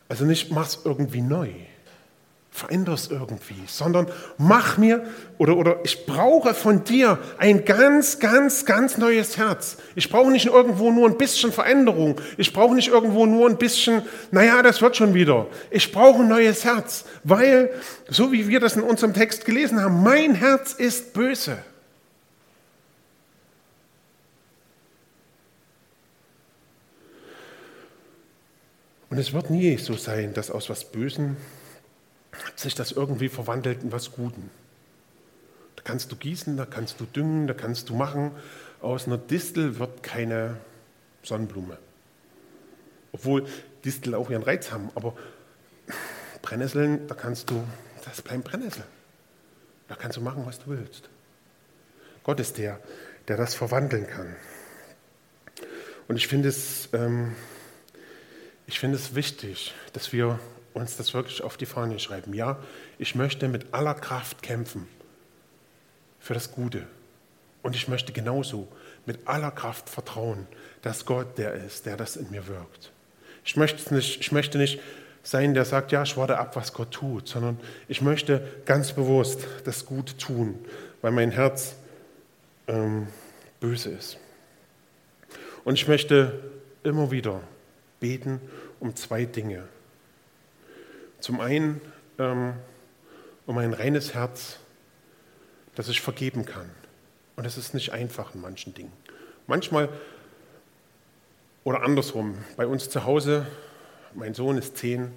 Also 0.08 0.24
nicht 0.24 0.50
mach's 0.50 0.80
irgendwie 0.84 1.20
neu, 1.20 1.50
veränder 2.60 2.92
es 2.92 3.10
irgendwie, 3.10 3.62
sondern 3.66 4.06
mach 4.36 4.76
mir 4.76 5.04
oder, 5.38 5.56
oder 5.56 5.80
ich 5.82 6.04
brauche 6.06 6.54
von 6.54 6.84
dir 6.84 7.18
ein 7.38 7.64
ganz, 7.64 8.18
ganz, 8.18 8.66
ganz 8.66 8.98
neues 8.98 9.38
Herz. 9.38 9.78
Ich 9.94 10.10
brauche 10.10 10.30
nicht 10.30 10.46
irgendwo 10.46 10.90
nur 10.90 11.08
ein 11.08 11.16
bisschen 11.16 11.52
Veränderung. 11.52 12.20
Ich 12.36 12.52
brauche 12.52 12.74
nicht 12.74 12.88
irgendwo 12.88 13.24
nur 13.26 13.48
ein 13.48 13.56
bisschen, 13.56 14.02
naja, 14.30 14.62
das 14.62 14.82
wird 14.82 14.96
schon 14.96 15.14
wieder. 15.14 15.46
Ich 15.70 15.90
brauche 15.90 16.22
ein 16.22 16.28
neues 16.28 16.64
Herz, 16.64 17.04
weil, 17.24 17.70
so 18.08 18.30
wie 18.30 18.46
wir 18.48 18.60
das 18.60 18.76
in 18.76 18.82
unserem 18.82 19.14
Text 19.14 19.46
gelesen 19.46 19.82
haben, 19.82 20.02
mein 20.02 20.34
Herz 20.34 20.74
ist 20.74 21.14
böse. 21.14 21.58
Und 29.08 29.18
es 29.18 29.32
wird 29.32 29.50
nie 29.50 29.76
so 29.76 29.94
sein, 29.94 30.34
dass 30.34 30.50
aus 30.50 30.68
was 30.68 30.84
Bösen 30.84 31.36
sich 32.56 32.74
das 32.74 32.92
irgendwie 32.92 33.28
verwandelt 33.28 33.82
in 33.82 33.92
was 33.92 34.12
Guten. 34.12 34.50
Da 35.76 35.82
kannst 35.82 36.12
du 36.12 36.16
gießen, 36.16 36.56
da 36.56 36.66
kannst 36.66 37.00
du 37.00 37.04
düngen, 37.04 37.46
da 37.46 37.54
kannst 37.54 37.88
du 37.88 37.94
machen. 37.94 38.32
Aus 38.80 39.06
einer 39.06 39.18
Distel 39.18 39.78
wird 39.78 40.02
keine 40.02 40.56
Sonnenblume. 41.22 41.78
Obwohl 43.12 43.46
Distel 43.84 44.14
auch 44.14 44.30
ihren 44.30 44.42
Reiz 44.42 44.70
haben, 44.70 44.90
aber 44.94 45.14
Brennnesseln, 46.42 47.06
da 47.08 47.14
kannst 47.14 47.50
du, 47.50 47.64
das 48.04 48.22
bleiben 48.22 48.42
Brennnessel. 48.42 48.84
Da 49.88 49.96
kannst 49.96 50.16
du 50.16 50.20
machen, 50.20 50.46
was 50.46 50.60
du 50.60 50.70
willst. 50.70 51.08
Gott 52.22 52.40
ist 52.40 52.58
der, 52.58 52.78
der 53.28 53.36
das 53.36 53.54
verwandeln 53.54 54.06
kann. 54.06 54.36
Und 56.08 56.16
ich 56.16 56.28
finde 56.28 56.48
es 56.48 56.88
ähm, 56.92 57.34
ich 58.70 58.78
finde 58.78 58.98
es 58.98 59.16
wichtig, 59.16 59.74
dass 59.94 60.12
wir 60.12 60.38
uns 60.74 60.96
das 60.96 61.14
wirklich 61.14 61.42
auf 61.42 61.56
die 61.56 61.66
Fahne 61.66 61.98
schreiben. 61.98 62.34
Ja, 62.34 62.58
ich 62.98 63.14
möchte 63.14 63.48
mit 63.48 63.72
aller 63.72 63.94
Kraft 63.94 64.42
kämpfen 64.42 64.86
für 66.18 66.34
das 66.34 66.52
Gute. 66.52 66.86
Und 67.62 67.76
ich 67.76 67.88
möchte 67.88 68.12
genauso 68.12 68.68
mit 69.06 69.26
aller 69.26 69.50
Kraft 69.50 69.88
vertrauen, 69.88 70.46
dass 70.82 71.04
Gott 71.04 71.36
der 71.38 71.54
ist, 71.54 71.86
der 71.86 71.96
das 71.96 72.16
in 72.16 72.30
mir 72.30 72.46
wirkt. 72.46 72.92
Ich 73.44 73.56
möchte 73.56 73.94
nicht, 73.94 74.20
ich 74.20 74.32
möchte 74.32 74.58
nicht 74.58 74.80
sein, 75.22 75.54
der 75.54 75.64
sagt, 75.64 75.92
ja, 75.92 76.02
ich 76.02 76.16
warte 76.16 76.38
ab, 76.38 76.56
was 76.56 76.72
Gott 76.72 76.92
tut, 76.92 77.28
sondern 77.28 77.58
ich 77.88 78.00
möchte 78.00 78.42
ganz 78.64 78.92
bewusst 78.92 79.46
das 79.64 79.84
Gute 79.84 80.16
tun, 80.16 80.58
weil 81.02 81.12
mein 81.12 81.30
Herz 81.30 81.74
ähm, 82.66 83.08
böse 83.60 83.90
ist. 83.90 84.18
Und 85.64 85.74
ich 85.74 85.88
möchte 85.88 86.38
immer 86.82 87.10
wieder 87.10 87.40
beten 87.98 88.40
um 88.78 88.96
zwei 88.96 89.26
Dinge. 89.26 89.68
Zum 91.20 91.40
einen 91.40 91.80
ähm, 92.18 92.54
um 93.46 93.58
ein 93.58 93.72
reines 93.72 94.14
Herz, 94.14 94.58
das 95.74 95.88
ich 95.88 96.00
vergeben 96.00 96.44
kann. 96.44 96.68
Und 97.36 97.44
das 97.44 97.56
ist 97.56 97.74
nicht 97.74 97.92
einfach 97.92 98.34
in 98.34 98.40
manchen 98.40 98.74
Dingen. 98.74 98.92
Manchmal 99.46 99.88
oder 101.64 101.82
andersrum, 101.82 102.38
bei 102.56 102.66
uns 102.66 102.88
zu 102.88 103.04
Hause, 103.04 103.46
mein 104.14 104.34
Sohn 104.34 104.56
ist 104.56 104.76
zehn, 104.76 105.12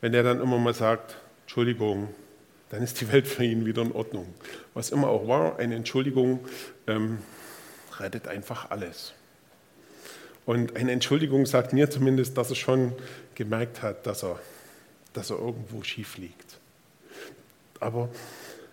wenn 0.00 0.12
der 0.12 0.22
dann 0.22 0.40
immer 0.40 0.58
mal 0.58 0.74
sagt, 0.74 1.16
Entschuldigung, 1.42 2.08
dann 2.70 2.82
ist 2.82 3.00
die 3.00 3.12
Welt 3.12 3.26
für 3.26 3.44
ihn 3.44 3.66
wieder 3.66 3.82
in 3.82 3.92
Ordnung. 3.92 4.32
Was 4.74 4.90
immer 4.90 5.08
auch 5.08 5.26
war, 5.28 5.58
eine 5.58 5.74
Entschuldigung 5.74 6.40
ähm, 6.86 7.18
rettet 7.98 8.28
einfach 8.28 8.70
alles. 8.70 9.12
Und 10.46 10.76
eine 10.76 10.92
Entschuldigung 10.92 11.46
sagt 11.46 11.72
mir 11.72 11.90
zumindest, 11.90 12.38
dass 12.38 12.50
er 12.50 12.56
schon 12.56 12.92
gemerkt 13.34 13.82
hat, 13.82 14.06
dass 14.06 14.24
er, 14.24 14.40
dass 15.12 15.30
er 15.30 15.38
irgendwo 15.38 15.82
schief 15.82 16.18
liegt. 16.18 16.58
Aber 17.80 18.08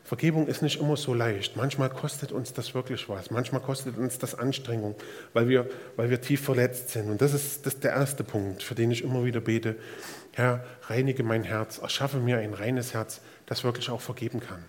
Vergebung 0.08 0.48
ist 0.48 0.62
nicht 0.62 0.80
immer 0.80 0.96
so 0.96 1.14
leicht. 1.14 1.58
Manchmal 1.58 1.90
kostet 1.90 2.32
uns 2.32 2.54
das 2.54 2.74
wirklich 2.74 3.10
was. 3.10 3.30
Manchmal 3.30 3.60
kostet 3.60 3.98
uns 3.98 4.18
das 4.18 4.36
Anstrengung, 4.36 4.96
weil 5.34 5.50
wir, 5.50 5.70
weil 5.98 6.10
wir 6.10 6.22
tief 6.22 6.42
verletzt 6.42 6.92
sind. 6.92 7.10
Und 7.10 7.22
das 7.22 7.34
ist, 7.34 7.66
das 7.66 7.74
ist 7.74 7.84
der 7.84 7.92
erste 7.92 8.24
Punkt, 8.24 8.64
für 8.64 8.74
den 8.74 8.90
ich 8.90 9.04
immer 9.04 9.26
wieder 9.26 9.42
bete. 9.42 9.76
Herr, 10.32 10.64
reinige 10.84 11.24
mein 11.24 11.44
Herz, 11.44 11.80
erschaffe 11.80 12.20
mir 12.20 12.38
ein 12.38 12.54
reines 12.54 12.94
Herz, 12.94 13.20
das 13.48 13.66
wirklich 13.66 13.90
auch 13.90 14.00
vergeben 14.00 14.40
kann. 14.40 14.64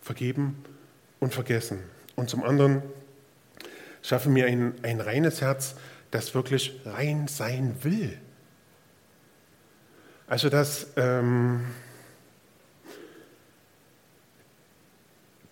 Vergeben 0.00 0.64
und 1.20 1.34
vergessen. 1.34 1.80
Und 2.16 2.30
zum 2.30 2.42
anderen, 2.42 2.82
schaffe 4.00 4.30
mir 4.30 4.46
ein, 4.46 4.74
ein 4.82 5.02
reines 5.02 5.42
Herz, 5.42 5.74
das 6.10 6.34
wirklich 6.34 6.80
rein 6.86 7.28
sein 7.28 7.76
will. 7.82 8.16
Also 10.26 10.48
dass 10.48 10.86
ähm, 10.96 11.66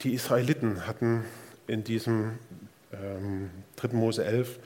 die 0.01 0.15
Israeliten 0.15 0.87
hatten 0.87 1.25
in 1.67 1.85
diesem 1.85 2.39
ähm, 2.93 3.51
3. 3.77 3.89
Mose 3.89 4.25
11 4.25 4.59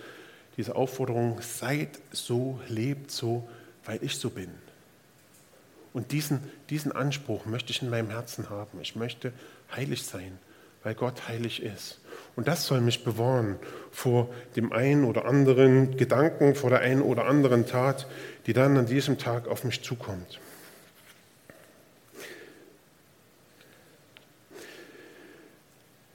diese 0.56 0.74
Aufforderung, 0.74 1.40
seid 1.42 1.98
so, 2.12 2.60
lebt 2.68 3.10
so, 3.10 3.46
weil 3.84 4.02
ich 4.02 4.16
so 4.16 4.30
bin. 4.30 4.50
Und 5.92 6.12
diesen, 6.12 6.40
diesen 6.70 6.92
Anspruch 6.92 7.44
möchte 7.44 7.70
ich 7.70 7.82
in 7.82 7.90
meinem 7.90 8.10
Herzen 8.10 8.48
haben. 8.48 8.80
Ich 8.80 8.96
möchte 8.96 9.32
heilig 9.74 10.04
sein, 10.04 10.38
weil 10.82 10.94
Gott 10.94 11.28
heilig 11.28 11.62
ist. 11.62 11.98
Und 12.36 12.48
das 12.48 12.66
soll 12.66 12.80
mich 12.82 13.02
bewahren 13.02 13.58
vor 13.90 14.28
dem 14.56 14.72
einen 14.72 15.04
oder 15.04 15.24
anderen 15.24 15.96
Gedanken, 15.96 16.54
vor 16.54 16.70
der 16.70 16.80
einen 16.80 17.02
oder 17.02 17.24
anderen 17.24 17.66
Tat, 17.66 18.06
die 18.46 18.52
dann 18.52 18.76
an 18.76 18.86
diesem 18.86 19.18
Tag 19.18 19.48
auf 19.48 19.64
mich 19.64 19.82
zukommt. 19.82 20.38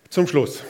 Zum 0.09 0.27
Schluss. 0.27 0.63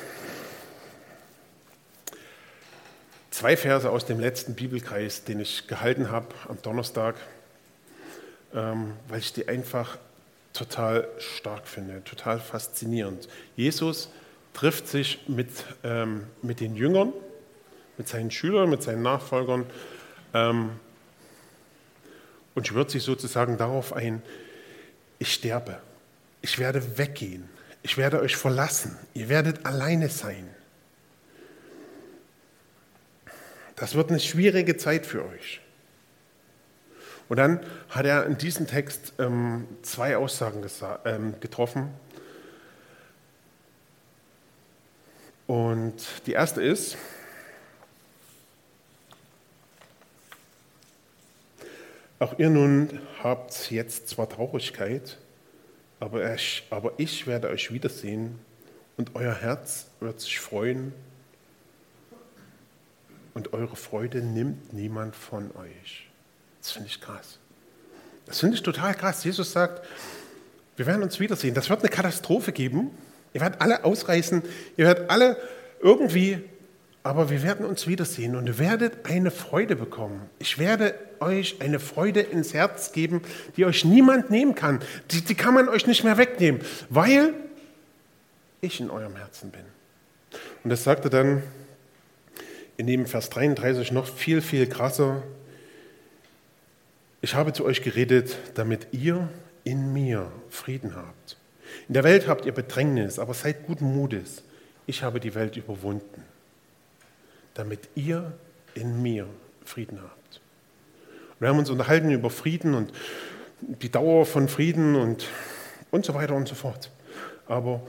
zwei 3.41 3.57
Verse 3.57 3.89
aus 3.89 4.05
dem 4.05 4.19
letzten 4.19 4.53
Bibelkreis, 4.53 5.23
den 5.23 5.39
ich 5.39 5.65
gehalten 5.65 6.11
habe 6.11 6.27
am 6.47 6.61
Donnerstag, 6.61 7.15
ähm, 8.53 8.93
weil 9.07 9.17
ich 9.17 9.33
die 9.33 9.47
einfach 9.47 9.97
total 10.53 11.07
stark 11.17 11.67
finde, 11.67 12.03
total 12.03 12.39
faszinierend. 12.39 13.27
Jesus 13.55 14.09
trifft 14.53 14.87
sich 14.87 15.27
mit, 15.27 15.49
ähm, 15.83 16.25
mit 16.41 16.59
den 16.59 16.75
Jüngern, 16.75 17.13
mit 17.97 18.07
seinen 18.07 18.31
Schülern, 18.31 18.69
mit 18.69 18.83
seinen 18.83 19.01
Nachfolgern 19.01 19.65
ähm, 20.33 20.71
und 22.55 22.67
schwört 22.67 22.91
sich 22.91 23.03
sozusagen 23.03 23.57
darauf 23.57 23.93
ein, 23.93 24.21
ich 25.19 25.33
sterbe, 25.33 25.79
ich 26.41 26.59
werde 26.59 26.97
weggehen, 26.97 27.47
ich 27.83 27.97
werde 27.97 28.19
euch 28.19 28.35
verlassen, 28.35 28.97
ihr 29.13 29.29
werdet 29.29 29.65
alleine 29.65 30.09
sein. 30.09 30.47
Das 33.75 33.95
wird 33.95 34.09
eine 34.09 34.19
schwierige 34.19 34.77
Zeit 34.77 35.05
für 35.05 35.25
euch. 35.25 35.61
Und 37.29 37.37
dann 37.37 37.61
hat 37.89 38.05
er 38.05 38.25
in 38.25 38.37
diesem 38.37 38.67
Text 38.67 39.13
ähm, 39.17 39.65
zwei 39.83 40.17
Aussagen 40.17 40.63
ähm, 41.05 41.35
getroffen. 41.39 41.89
Und 45.51 45.95
die 46.27 46.31
erste 46.31 46.61
ist, 46.61 46.95
auch 52.19 52.39
ihr 52.39 52.49
nun 52.49 53.01
habt 53.21 53.69
jetzt 53.69 54.07
zwar 54.07 54.29
Traurigkeit, 54.29 55.17
aber 55.99 56.33
ich, 56.33 56.65
aber 56.69 56.93
ich 56.95 57.27
werde 57.27 57.49
euch 57.49 57.73
wiedersehen 57.73 58.39
und 58.95 59.13
euer 59.13 59.33
Herz 59.33 59.87
wird 59.99 60.21
sich 60.21 60.39
freuen 60.39 60.93
und 63.33 63.51
eure 63.51 63.75
Freude 63.75 64.21
nimmt 64.21 64.71
niemand 64.71 65.17
von 65.17 65.53
euch. 65.57 66.07
Das 66.61 66.71
finde 66.71 66.87
ich 66.87 67.01
krass. 67.01 67.39
Das 68.25 68.39
finde 68.39 68.55
ich 68.55 68.63
total 68.63 68.95
krass. 68.95 69.25
Jesus 69.25 69.51
sagt, 69.51 69.85
wir 70.77 70.85
werden 70.85 71.03
uns 71.03 71.19
wiedersehen. 71.19 71.53
Das 71.53 71.69
wird 71.69 71.81
eine 71.81 71.89
Katastrophe 71.89 72.53
geben. 72.53 72.91
Ihr 73.33 73.41
werdet 73.41 73.61
alle 73.61 73.83
ausreißen, 73.85 74.43
ihr 74.77 74.85
werdet 74.85 75.09
alle 75.09 75.37
irgendwie, 75.81 76.39
aber 77.03 77.29
wir 77.29 77.41
werden 77.43 77.65
uns 77.65 77.87
wiedersehen 77.87 78.35
und 78.35 78.47
ihr 78.47 78.59
werdet 78.59 79.05
eine 79.05 79.31
Freude 79.31 79.75
bekommen. 79.75 80.29
Ich 80.39 80.59
werde 80.59 80.93
euch 81.19 81.61
eine 81.61 81.79
Freude 81.79 82.19
ins 82.19 82.53
Herz 82.53 82.91
geben, 82.91 83.21
die 83.57 83.65
euch 83.65 83.85
niemand 83.85 84.29
nehmen 84.29 84.53
kann. 84.53 84.79
Die, 85.11 85.21
die 85.21 85.35
kann 85.35 85.53
man 85.53 85.69
euch 85.69 85.87
nicht 85.87 86.03
mehr 86.03 86.17
wegnehmen, 86.17 86.61
weil 86.89 87.33
ich 88.59 88.79
in 88.79 88.89
eurem 88.89 89.15
Herzen 89.15 89.51
bin. 89.51 89.63
Und 90.63 90.69
das 90.69 90.83
sagte 90.83 91.09
dann 91.09 91.41
in 92.77 92.87
dem 92.87 93.05
Vers 93.05 93.29
33 93.29 93.91
noch 93.91 94.07
viel, 94.07 94.41
viel 94.41 94.67
krasser. 94.67 95.23
Ich 97.21 97.35
habe 97.35 97.53
zu 97.53 97.65
euch 97.65 97.81
geredet, 97.81 98.37
damit 98.55 98.87
ihr 98.91 99.29
in 99.63 99.93
mir 99.93 100.31
Frieden 100.49 100.95
habt. 100.95 101.37
In 101.87 101.93
der 101.93 102.03
Welt 102.03 102.27
habt 102.27 102.45
ihr 102.45 102.51
Bedrängnis, 102.51 103.19
aber 103.19 103.33
seid 103.33 103.65
guten 103.65 103.93
Mutes. 103.93 104.43
Ich 104.87 105.03
habe 105.03 105.19
die 105.19 105.35
Welt 105.35 105.57
überwunden, 105.57 106.23
damit 107.53 107.89
ihr 107.95 108.33
in 108.73 109.01
mir 109.01 109.27
Frieden 109.63 110.01
habt. 110.01 110.41
Wir 111.39 111.49
haben 111.49 111.59
uns 111.59 111.69
unterhalten 111.69 112.11
über 112.11 112.29
Frieden 112.29 112.73
und 112.73 112.91
die 113.61 113.89
Dauer 113.89 114.25
von 114.25 114.47
Frieden 114.47 114.95
und, 114.95 115.27
und 115.91 116.05
so 116.05 116.13
weiter 116.13 116.35
und 116.35 116.47
so 116.47 116.55
fort. 116.55 116.91
Aber 117.47 117.81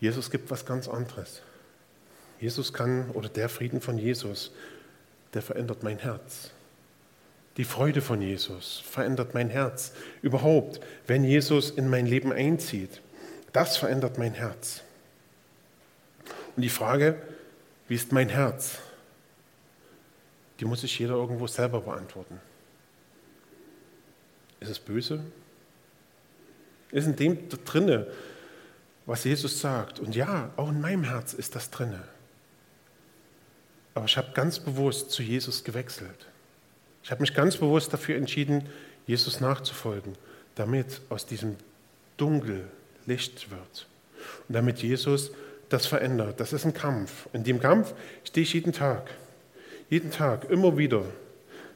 Jesus 0.00 0.30
gibt 0.30 0.50
was 0.50 0.64
ganz 0.66 0.88
anderes. 0.88 1.42
Jesus 2.40 2.72
kann, 2.72 3.10
oder 3.10 3.28
der 3.28 3.48
Frieden 3.48 3.80
von 3.80 3.98
Jesus, 3.98 4.52
der 5.34 5.42
verändert 5.42 5.82
mein 5.82 5.98
Herz. 5.98 6.50
Die 7.56 7.64
Freude 7.64 8.00
von 8.00 8.22
Jesus 8.22 8.82
verändert 8.84 9.34
mein 9.34 9.50
Herz. 9.50 9.92
Überhaupt, 10.22 10.80
wenn 11.06 11.24
Jesus 11.24 11.70
in 11.70 11.90
mein 11.90 12.06
Leben 12.06 12.32
einzieht, 12.32 13.02
das 13.52 13.76
verändert 13.76 14.18
mein 14.18 14.34
Herz. 14.34 14.82
Und 16.56 16.62
die 16.62 16.68
Frage, 16.68 17.20
wie 17.88 17.94
ist 17.94 18.12
mein 18.12 18.28
Herz? 18.28 18.78
Die 20.60 20.64
muss 20.64 20.82
sich 20.82 20.98
jeder 20.98 21.14
irgendwo 21.14 21.46
selber 21.46 21.80
beantworten. 21.80 22.40
Ist 24.60 24.68
es 24.68 24.78
böse? 24.78 25.24
Ist 26.92 27.06
in 27.06 27.16
dem 27.16 27.48
drinne, 27.64 28.06
was 29.06 29.24
Jesus 29.24 29.60
sagt? 29.60 30.00
Und 30.00 30.14
ja, 30.14 30.50
auch 30.56 30.68
in 30.68 30.80
meinem 30.80 31.04
Herz 31.04 31.32
ist 31.32 31.56
das 31.56 31.70
drinne. 31.70 32.02
Aber 33.94 34.04
ich 34.04 34.16
habe 34.16 34.32
ganz 34.34 34.58
bewusst 34.58 35.10
zu 35.10 35.22
Jesus 35.22 35.64
gewechselt. 35.64 36.26
Ich 37.02 37.10
habe 37.10 37.22
mich 37.22 37.34
ganz 37.34 37.56
bewusst 37.56 37.92
dafür 37.92 38.16
entschieden, 38.16 38.68
Jesus 39.06 39.40
nachzufolgen, 39.40 40.16
damit 40.54 41.00
aus 41.08 41.26
diesem 41.26 41.56
Dunkel 42.16 42.68
Licht 43.10 43.50
wird. 43.50 43.86
Und 44.48 44.54
damit 44.54 44.78
Jesus 44.78 45.32
das 45.68 45.86
verändert. 45.86 46.40
Das 46.40 46.52
ist 46.52 46.64
ein 46.64 46.74
Kampf. 46.74 47.28
In 47.32 47.44
dem 47.44 47.60
Kampf 47.60 47.94
stehe 48.24 48.44
ich 48.44 48.54
jeden 48.54 48.72
Tag. 48.72 49.10
Jeden 49.88 50.10
Tag, 50.10 50.48
immer 50.50 50.78
wieder, 50.78 51.04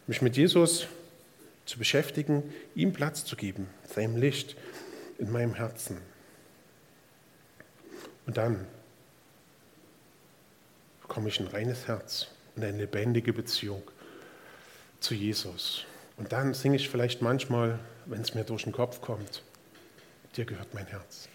mich 0.06 0.22
mit 0.22 0.36
Jesus 0.36 0.86
zu 1.66 1.78
beschäftigen, 1.78 2.42
ihm 2.74 2.92
Platz 2.92 3.24
zu 3.24 3.36
geben, 3.36 3.68
seinem 3.92 4.16
Licht 4.16 4.56
in 5.18 5.32
meinem 5.32 5.54
Herzen. 5.54 5.98
Und 8.26 8.36
dann 8.36 8.66
bekomme 11.02 11.28
ich 11.28 11.40
ein 11.40 11.46
reines 11.46 11.86
Herz 11.88 12.28
und 12.54 12.64
eine 12.64 12.78
lebendige 12.78 13.32
Beziehung 13.32 13.82
zu 15.00 15.14
Jesus. 15.14 15.84
Und 16.16 16.32
dann 16.32 16.54
singe 16.54 16.76
ich 16.76 16.88
vielleicht 16.88 17.22
manchmal, 17.22 17.78
wenn 18.06 18.20
es 18.20 18.34
mir 18.34 18.44
durch 18.44 18.64
den 18.64 18.72
Kopf 18.72 19.00
kommt, 19.00 19.42
dir 20.36 20.44
gehört 20.44 20.74
mein 20.74 20.86
Herz. 20.86 21.28